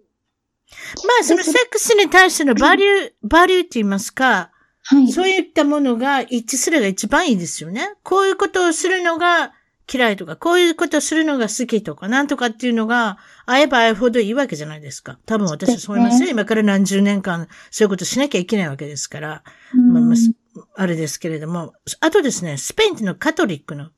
[1.21, 4.51] あ、そのセックスに対してのバリュー、バリューって言いますか、
[4.83, 7.95] はい、そういったものが一致するが一番いいですよね。
[8.03, 9.53] こういうことをするのが
[9.91, 15.19] 嫌いとか、こういうことをするのが好きとか、なんとかっていうのが、会えば会うほどいいわけじゃないですか。
[15.25, 16.25] 多分私はそう思いますよ。
[16.25, 19.43] ね、今から何十年間、そういうことしなきゃいけないわけですから。
[19.73, 20.03] まあ、
[20.75, 21.73] あれですけれども。
[21.99, 23.89] あとですね、スペインっていうのはカトリックの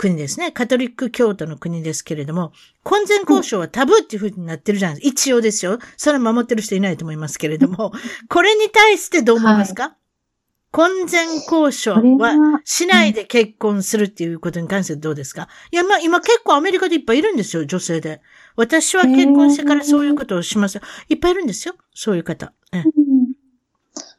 [0.00, 0.50] 国ですね。
[0.50, 5.12] カトリック教徒の国ですけれども、婚前交渉はタブーっていうふうになってるじゃないですか。
[5.12, 5.78] 一応ですよ。
[5.98, 7.92] それは守ってる人いないと思いますけれども、
[8.30, 9.92] これに対してどう思いますか、はい、
[10.72, 15.48] 婚前交渉はしないで結婚するっていうことに関してどうですか？
[15.70, 18.22] いや、まあ今結構アメリカでいっぱいいるんですよ、女性で。
[18.56, 20.80] 私は結婚してからそういうことをします。
[21.10, 22.54] いっぱいいるんですよ、そういう方。
[22.72, 22.84] え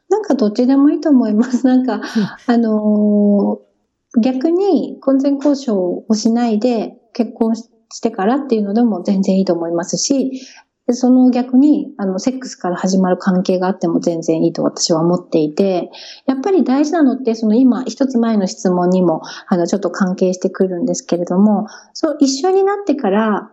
[0.08, 1.66] なんかどっちでもいいと思います。
[1.66, 2.02] なんか、
[2.46, 3.71] あのー
[4.20, 10.42] 逆に婚前交渉をしないで結婚してからっていうのでも全然いいと思いますし、
[10.90, 15.90] その逆に、あの、セックスから始まる関係があっても全然いいと私は思っていて、
[16.26, 23.52] やっぱり大事なのって、その今、一つ前の質問にも、あの、ちょっと関係してくるんですけれども、そう、一緒になってから、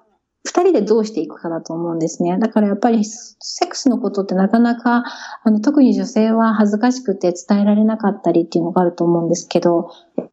[0.50, 2.40] 二人でどうしていくかだと思うんですね。
[2.40, 3.36] だからやっぱりセ
[3.66, 5.04] ックスのことってなかなか、
[5.44, 9.92] あの、特に女性は恥ずかしくて伝えられなかったりっていうのがあると思うんですけど、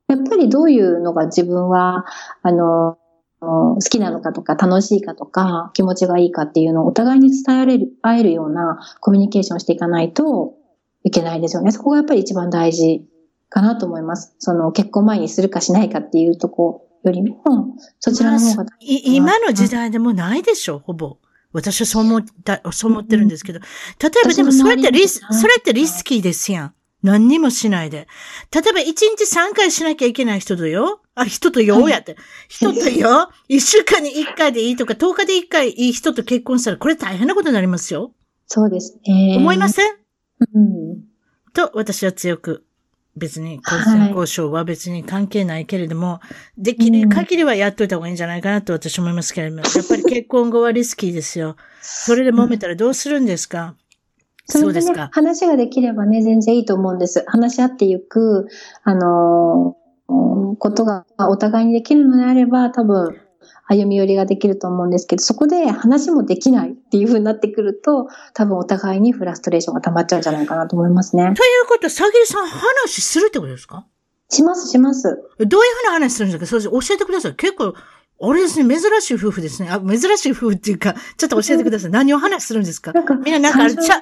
[0.08, 2.06] やっぱりどういうのが自分は、
[2.40, 2.96] あの、
[3.40, 10.54] 好きなのかとか、楽しいかとか、気持ちがいいかっていうのをお互いに伝えられる、会えるようなコミュニケーションしていかないと
[11.04, 11.72] いけないですよね。
[11.72, 13.06] そこがやっぱり一番大事
[13.50, 14.34] かなと思います。
[14.38, 17.42] その結婚前にするかしないかっていうとこよりも、
[18.00, 21.18] そちらの方が、まあ、今の時代でもないでしょ、ほぼ。
[21.52, 23.60] 私はそう思った、そう思ってるんですけど。
[24.00, 26.74] 例えばでもそれってリス、それってリスキーですやん。
[27.02, 28.08] 何にもしないで。
[28.52, 31.00] 例えば1日3回しなきゃいけない人とよ。
[31.14, 32.16] あ、人とよ、やって。
[32.48, 33.30] 人とよ。
[33.48, 38.12] 1週間に1回でいいとか、10日で1回いい人と結婚したら、これ大変なことになりますよ。
[38.46, 39.36] そうですね。
[39.38, 39.86] 思いません？
[40.54, 41.04] うん。
[41.54, 42.66] と、私は強く
[43.16, 46.20] 別に、交戦交渉は別に関係ないけれども、は
[46.58, 51.56] い、できる限りはやっといた方がいいんじゃないかなと私思いますけれども、 やっぱり結婚後はリスキーですよ。
[51.80, 53.74] それで揉めたらどうするんですか、
[54.54, 55.08] うん、そうですか。
[55.12, 57.24] 話ができればね、全然いいと思うんです。
[57.26, 58.48] 話し合っていく、
[58.84, 63.16] あのー、ことがお互いにできるのであれば、多分、
[63.68, 71.24] 歩み寄りができると思うんですけど、そこで話もできないっていう風になってくると、多分お互いにフラストレーションが溜まっちゃうんじゃないかなと思いますね。
[71.24, 71.34] という
[71.68, 73.86] こと、さぎりさん話するってことですか？
[74.28, 75.02] します、します。
[75.04, 75.48] どういう
[75.84, 76.46] 風な話するんですか？
[76.46, 77.34] それ教えてください。
[77.34, 77.74] 結構、
[78.18, 79.68] あれですね、珍しい夫婦ですね。
[79.70, 81.90] あ、珍しい夫婦っていうか、ちょっと教えてください。
[81.90, 82.92] 何を話するんですか？
[83.24, 84.00] みんななんかチャ、チャー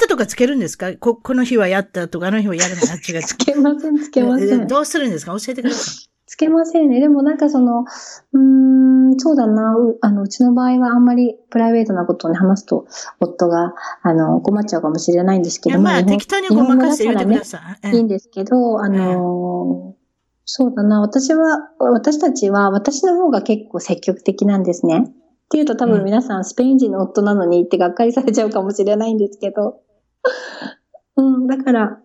[0.00, 0.94] トとかつけるんですか？
[0.96, 4.68] こ、この日はやったとか、あの日はやるのあっちがつけません、つけません。
[4.68, 5.32] どうするんですか？
[5.32, 6.17] 教えてください。
[6.28, 7.00] つけませんね。
[7.00, 12.86] でもなんかその、うーん、そうだな、うあの、うちの場合はあんまりプライベートなことを、ね、話すと、
[13.18, 15.84] 夫が、あの、困っちゃうかもしれないんですけども。
[15.84, 17.96] まあ、適当にごまかして言ってください。
[17.96, 19.94] いいんですけど、あの、
[20.44, 25.04] そうだな、私は、私たちは、私の方が結構積極的なんですね。
[25.06, 25.12] っ
[25.50, 29.80] ていうと多分皆さん、スペイン人の夫なのにってがっかりされちゃうかもしれないんですけど。
[31.16, 32.00] うん、だから、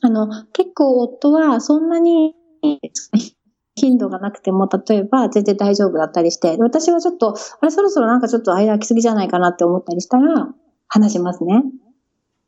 [0.00, 2.36] あの、結構夫はそんなに
[3.74, 10.48] 頻度がなくても、例えば全然大丈夫だったりして、私はちょっと、あれそろそろなんかちょっと間空きすぎじゃないかなって思ったりしたら、
[10.88, 11.62] 話しますね。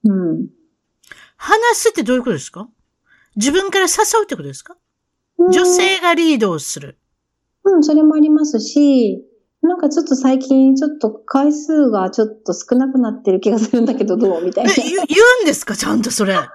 [0.05, 0.49] うん。
[1.37, 2.69] 話すってどういうことですか？
[3.37, 4.77] 自分から誘うってことですか？
[5.39, 6.99] 女性がリードをする。
[7.65, 9.25] うん、それもありますし、
[9.63, 14.45] なんかちょっと最近ちょっと回数がちょっと少なくなってる気がするんだけどどう？
[14.45, 14.73] みたいな。
[14.75, 15.75] 言うんですか？
[15.75, 16.37] ちゃんとそれ。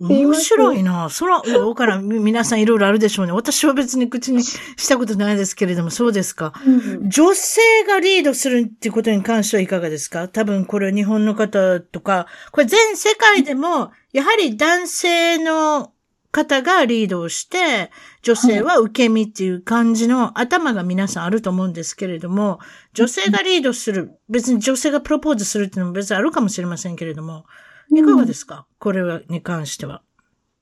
[0.00, 1.10] 面白いな。
[1.10, 3.32] そら、どうから皆さんいろいろあるでしょうね。
[3.32, 6.52] 私は別に口にしたことないですけれども、そうですか。
[6.66, 6.70] う
[7.06, 10.28] ん、女性がリードするっていうことに関してはいかがですか？
[10.28, 15.92] 多分これ日本の方とか、これ全世界でも、やはり男性の
[16.30, 17.90] 方がリードをして、
[18.22, 22.60] 女性は受け身っていう感じの頭が皆さんあると思うんですけれども、
[22.92, 27.46] 女性がリードする、別に女性がプロポーズするっていうのも別にあるかもしれませんけれども、
[27.90, 30.02] いかがですか、うん、これに関しては。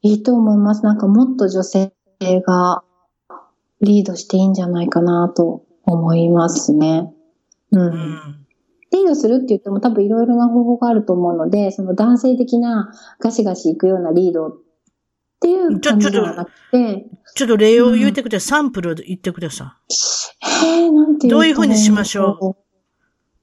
[0.02, 0.84] いいと思います。
[0.84, 2.84] なんかもっと女性が
[3.80, 7.12] リードしていいんじゃないかなと思いますね。
[7.72, 7.80] うん。
[7.80, 8.46] うん、
[8.92, 14.52] リードするって言っても多分いろいろな方法があると思うので、その男性的なガシガシ行くようなリードっ
[15.40, 17.06] ていう感じではなくて。
[17.34, 18.60] ちょっと例を言ってください。
[18.60, 19.94] うん、サンプル言ってください。
[20.64, 22.56] えー、なんてどういうふうにしましょう？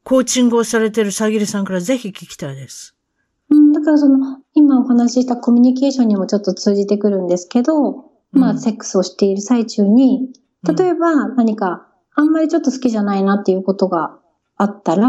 [0.03, 2.95] コーチングをされてるさぎりさんからぜひ聞きたいです。
[3.84, 10.29] からその、今お話ししたコミュニケーションにもちょっと通じてくるんですけど、まあ、セックスをしている最中に、
[10.63, 14.17] 例えば何か、あんまりちょっと好きじゃないなっていうことが
[14.57, 15.07] あったら、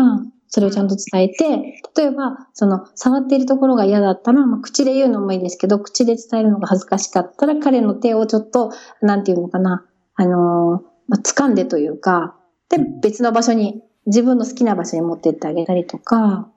[0.48, 8.70] それをちゃんと伝えて、例えば、その、触っているところが嫌だったら、まあ、口で言うのもいいですけど、口で伝えるのが恥ずかしかったら、彼の手をちょっと、
[9.02, 12.36] なんていうのかな、あのー、まあ、掴んでというか、
[12.68, 16.48] で、別の場所に、自分の好きな場所に持ってってあげたりとか。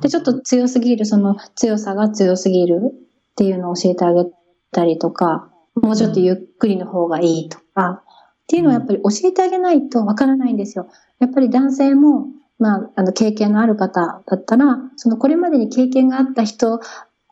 [0.00, 4.24] で、ちょっと強すぎる、その強さが強すぎるっていうのを教えてあげ
[4.72, 10.88] たりとか、もうちょっとゆっくりの方がいいとか、っていうのはやっぱり教えてあげないとわからないんですよ。
[11.18, 12.26] やっぱり男性も、
[12.58, 16.80] まあ、あの、経験のある方だったら、そのこれまでに経験があった人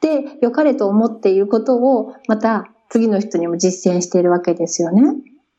[0.03, 5.03] で良かれと思っていることを、また次の人にも実践しているわけですよね。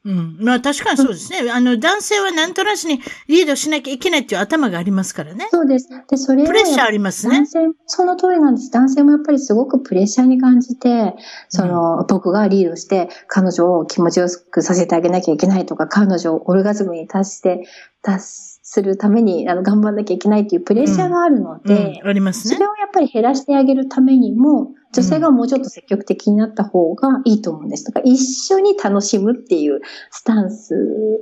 [0.05, 0.37] うん。
[0.39, 1.51] まあ確かにそうですね。
[1.51, 5.47] あの、男性はなんとなしにリードしなきゃいけないっていう頭がありますからね。
[5.51, 5.89] そうです。
[6.09, 7.35] で、それプレッシャーありますね。
[7.35, 8.71] 男性、その通りなんです。
[8.71, 11.15] 男性もやっぱりすごくプレッシャーに感じて、
[11.49, 17.67] その、うん、僕がリードして、彼女を気持ちよくさせてあげなきゃいけないとか、彼女をオルガズムに達して、
[18.01, 22.55] 達するためにあの頑張んなきゃいけないっていうプレッシャーがあるので、ありますね。
[22.55, 27.85] それをやっぱり減らしてあげるためにも、女性がもうちょっと積極的になった方がいいと思うんです。
[27.85, 28.17] だから一
[28.53, 29.79] 緒に楽しむっていう
[30.11, 30.75] スタンス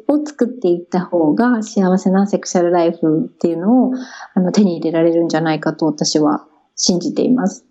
[0.07, 3.91] を作っていった方が幸せなセクシャルライフっていうのを
[4.33, 7.63] あの手に入れられるんじゃないかと私は信じています。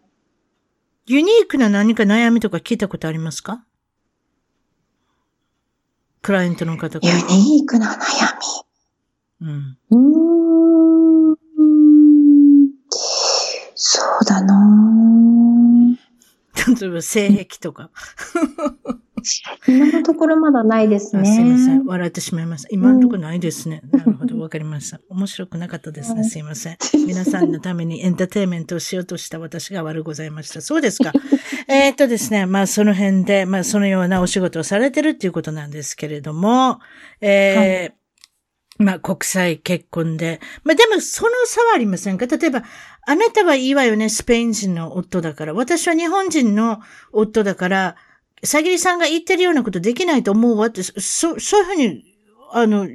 [1.06, 3.64] ユニークな何か悩みとか聞いたことありますか？
[6.22, 7.18] クライアントの方かユら。
[7.26, 7.98] ニークな悩
[9.44, 9.76] うん。
[9.90, 9.96] み。
[9.96, 11.36] うーん。
[13.74, 14.54] そうだな
[16.80, 17.90] 例えば性癖とか。
[19.66, 21.34] 今のところまだないですあね。
[21.34, 21.84] すいません。
[21.84, 22.68] 笑ってしまいました。
[22.70, 23.82] 今のところないですね。
[23.90, 24.38] なるほど。
[24.38, 25.00] わかりました。
[25.08, 26.24] 面白くなかったですね。
[26.24, 26.76] すいません。
[27.06, 30.60] 皆さんのためにエンターテインメントをしようとした私が悪ございました。
[30.60, 31.12] そうですか。
[31.68, 32.46] えーっとですね。
[32.46, 36.80] まあその辺で、まあそのようなお仕事をされてるっていうことなんですけれども、
[37.20, 38.03] えー
[38.78, 40.40] まあ国際結婚で。
[40.64, 42.26] まあでもその差はありませんか？
[42.26, 42.62] 例えば、
[43.06, 45.54] あなたはいいわよね、スペイン人の夫だから。
[45.54, 46.80] 私は日本人の
[47.12, 47.96] 夫だから、
[48.42, 52.04] さぎりさんが言ってるようなことできないと思うわって、そ、そういうふうに、
[52.52, 52.88] あの、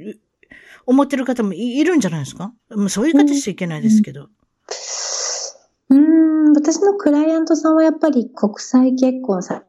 [0.86, 2.52] 思ってる方もいいるんじゃないですか？
[2.70, 4.28] もうそういう方しちゃいけないですけど。
[5.88, 9.64] うーん、私のクライアントさんはやっぱり国際結婚さ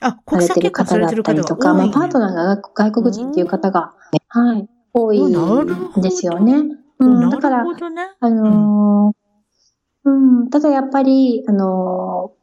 [0.00, 1.88] あ、さ国際結婚されてる方たりとか、まあ。
[1.88, 3.94] パートナーが外外国人っていう方が、
[4.28, 6.54] はい、多いんですよね。
[6.98, 7.70] うん、なだからね。
[8.20, 9.18] あのー
[10.04, 10.10] う
[10.44, 12.38] ん、ただやっぱり、あのー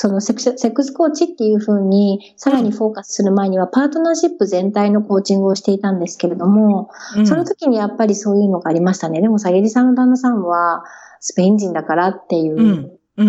[0.00, 9.20] そのセクセックスコーチっていう風に、さらにフォーカスする前には、パートナーシップ全体のコーチングをしていたんですけれども、うんその時にやっぱりそういうのがありましたね。
[9.20, 10.84] でも、さげりさんの旦那さんは、
[11.20, 13.28] スペイン人だからっていう、うんうん。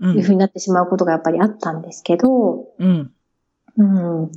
[0.00, 0.06] う。
[0.06, 3.12] いうん風になってしまうことがやっぱりあったんですけど、うん。
[3.76, 4.30] うん。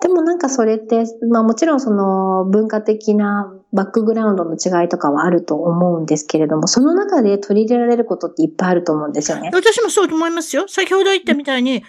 [0.00, 9.50] でもなんかそれって、まあもちろんその文化的なバックグラウンドの違いとかはあると思うんですけれども、その中で取り入れられることっていっぱいあると思うんですよね。
[9.52, 10.66] 私もそう思いますよ。
[10.68, 11.84] 先ほど言ったみたいに、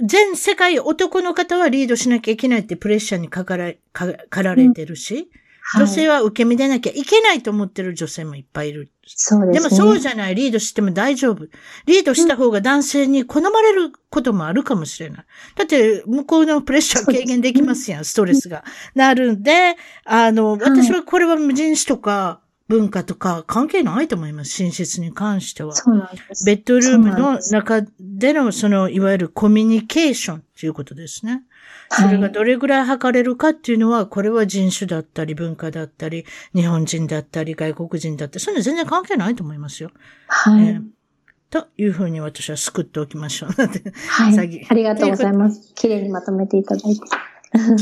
[0.00, 5.30] 全世界男の方はリードしなきゃいけないってプレッシャーにかからかかられてるし、
[5.74, 8.90] 女性は受け身でなきゃいけないと思ってる女性もいっぱいいる。
[9.06, 9.52] そうでね。
[9.54, 11.46] ですもそうじゃない、リードしても大丈夫。
[11.86, 15.24] リードした方が男性に好まれることもあるかもしれない。
[15.56, 18.64] だって、向こうのプレッシャー軽減できますやん、ストレスが。
[18.94, 25.74] なるんで、あの、私はこれは人種とか文化とか関係ないと思います、寝室に関しては。
[25.74, 26.44] そうなんです。
[26.44, 31.42] ベッドルームの中での、その、いわゆるコミュニケーションということですね。
[31.92, 36.24] それがどれぐらい測れるかっていうのは、これは人種だったり、文化だったり、
[36.54, 39.90] 日本人だったり、外国人だったり、そういうの全然関係ないと思いますよ。
[40.28, 40.68] はい。
[40.68, 40.82] えー
[41.50, 43.50] というふうに私は救っておきましょう。
[43.50, 44.66] はい。
[44.70, 45.74] ありがとうございます。
[45.74, 47.02] 綺麗にまとめていただいて。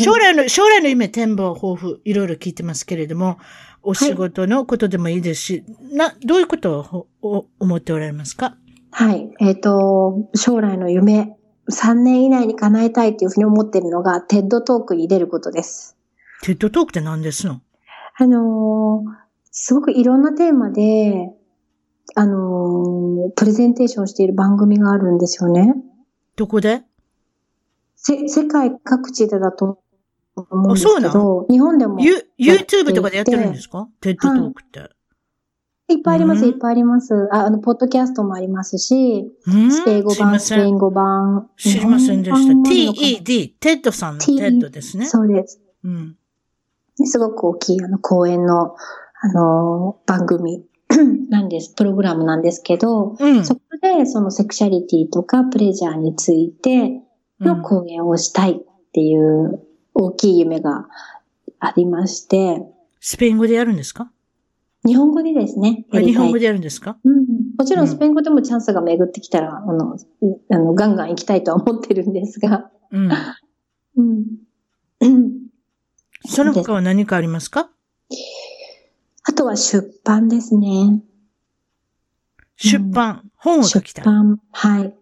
[0.03, 3.39] 将来の、将来の夢、展望、抱負、いろいろ聞いてますけれども、
[3.85, 8.57] お仕事のことでもいいですし、な、どういうことを思っておられますか？
[8.91, 9.31] はい。
[9.39, 11.37] えっ、と、将来の夢、
[11.71, 15.97] 3年以内に叶えたいというふうに思っているのが、 TED Talk に出ることです。
[16.43, 17.61] TED Talk って何ですの？
[18.17, 19.11] あのー
[19.53, 21.33] すごくいろんなテーマで、
[22.15, 25.75] あのープレゼンテーションしている番組があるんですよね。
[26.37, 26.83] どこで？
[27.97, 29.81] せ、世界各地でだと
[30.37, 33.89] 思うんですあそうなけど、日本でもいユ YouTube とかでやってるんですか？
[34.01, 34.89] TED Talk って。
[35.99, 37.29] っぱいあります、うんいっぱいあります。
[37.33, 39.71] あ、あの、ポッドキャストもありますし、うん？
[39.89, 41.49] 英語版、スペイン語版。
[41.57, 42.53] 知りませんでした。
[42.71, 45.07] TED、テッドさんのテッドですね。
[45.07, 45.61] そうです。
[45.85, 46.17] うん。
[47.05, 48.75] すごく大きい、あの、講演の、
[49.23, 50.65] あのー番組
[51.31, 53.45] なんです、プログラムなんですけど、うん。
[53.45, 57.01] そこで、そのセクシャリティとかプレジャーについて
[57.41, 59.63] のうん講演をしたいっていう
[59.95, 60.89] 大きい夢が
[61.59, 62.63] ありまして、
[63.01, 64.11] スペイン語でやるんですか？
[64.87, 66.97] 日本語でですね、日本語でやるんですか？
[67.05, 67.27] うん、
[67.59, 69.97] もちろんスペイン語でもチャンスが巡ってきたら、あの、
[70.51, 73.11] あの、ガンガン行きたいとは思ってるんですが、うん。
[73.97, 74.25] うん。
[75.01, 75.41] うん
[76.27, 77.71] その他は何かありますか？
[79.25, 81.03] あとは出版ですね。
[82.57, 84.05] 出版、本を書きたい。
[84.05, 84.41] 出版。
[84.53, 84.95] はい。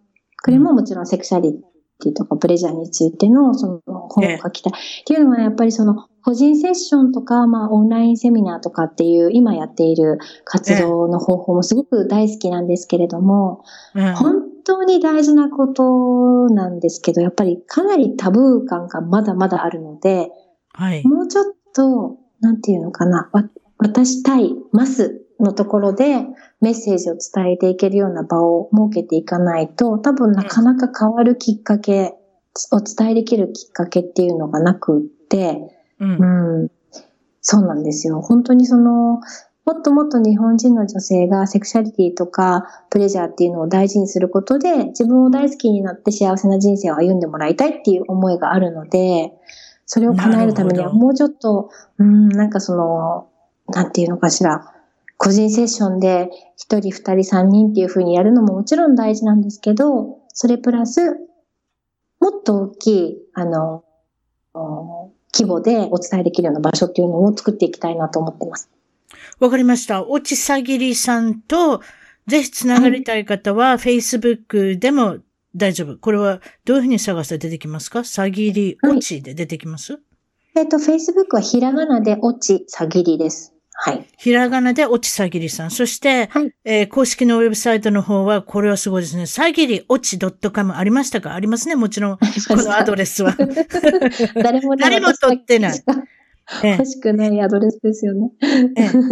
[0.45, 1.61] これももちろんセクシャリ
[2.01, 4.72] ティとかプレジャーについてのその本を書きたい。
[4.72, 4.76] っ
[5.07, 13.64] ていうのはやっぱりその個人セッションとか、まあオンラインセミナーとかっていう今やっている活動の方法もすごく大好きなんですけれども、
[13.95, 20.31] うん本当に大事なことなんですけど、やっぱりかなりタブー感がまだまだあるので、
[20.74, 21.03] はい。
[21.07, 23.49] もうちょっと、なんていうのかな、わ
[23.79, 26.26] 渡したいますのところで
[26.61, 32.12] メッセージを伝えていけるような場を設けていかないと、多分なかなか変わるきっかけ、
[32.70, 35.01] お伝えできるきっかけっていうのがなくっ
[35.31, 36.64] て、うんう。
[36.64, 36.70] ん、
[37.40, 38.20] そうなんですよ。
[38.20, 39.20] 本当にその、
[39.68, 49.32] もっともっと日本人の女性がセクシャリティとかプレジャーっていうのを大事にすることで自分を大好きになって幸せな人生を歩んでもらいたいっていう思いがあるので、
[49.84, 53.28] それを叶えるためにはもうちょっと、うん、なんかその、
[53.66, 54.72] なんていうのかしら、
[55.18, 61.12] 個人セッションで一人、二人、三人っていう風にやるのももちろん大事なんですけど、それプラス、
[62.20, 63.84] もっと大きい、あの、
[65.35, 68.70] 規模でお伝えできるような場所っていうのを作っていきたいなと思ってます。
[69.39, 70.07] わかりました。
[70.07, 71.81] 落ちさぎりさんと、
[72.26, 75.18] ぜひつながりたい方は、Facebook でも
[75.55, 75.97] 大丈夫。
[75.99, 78.05] これはどういうふうに探したら出てきますか？
[78.05, 80.03] さぎり落ちで出てきます、はい、
[80.57, 83.55] えっ、ー、と、Facebook はひらがなで落ちさぎりです。
[83.81, 84.05] はい。
[84.16, 85.70] ひらがなで落ちさぎりさん。
[85.70, 89.26] そして、はい、えー、公式のウェブサイトの方は、これはすごいですね。
[89.26, 91.33] さぎり落ち .com ありましたか？
[91.35, 91.76] ありますね。
[91.76, 93.37] もちろん、このアドレスは。
[94.35, 95.81] 誰も誰も取ってない。
[96.64, 98.31] 欲しくないアドレスですよね。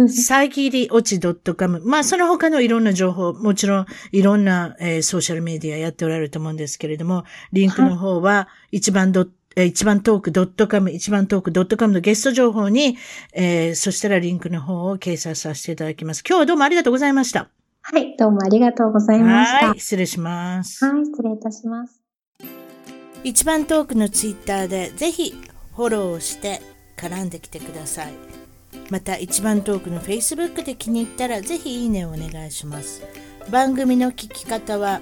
[0.09, 1.21] さぎり落ち
[1.55, 1.81] .com。
[1.85, 9.29] まあ、その他のいろんな情報、もちろんいろんな、えー、ソーシャルメディアやっておられると思うんですけれども、リンクの方は一番ドッ
[9.65, 12.97] 一番トーク .com、一番トーク .com のゲスト情報に、
[13.33, 16.23] えー、そしたらリンクの方を掲載させていただきます。
[16.27, 17.49] 今日はどうもありがとうございました。
[17.81, 19.69] はい、どうもありがとうございました。
[19.69, 20.85] はい、失礼します。
[20.85, 22.01] はい、失礼いたします。
[23.23, 25.33] 一番トークのツイッターでぜひ
[25.75, 26.61] フォローして
[26.97, 28.13] 絡んできてください。
[28.89, 33.03] また一番トークの Facebook で気に入ったらぜひいいねをお願いします。
[33.49, 35.01] 番組の聞き方は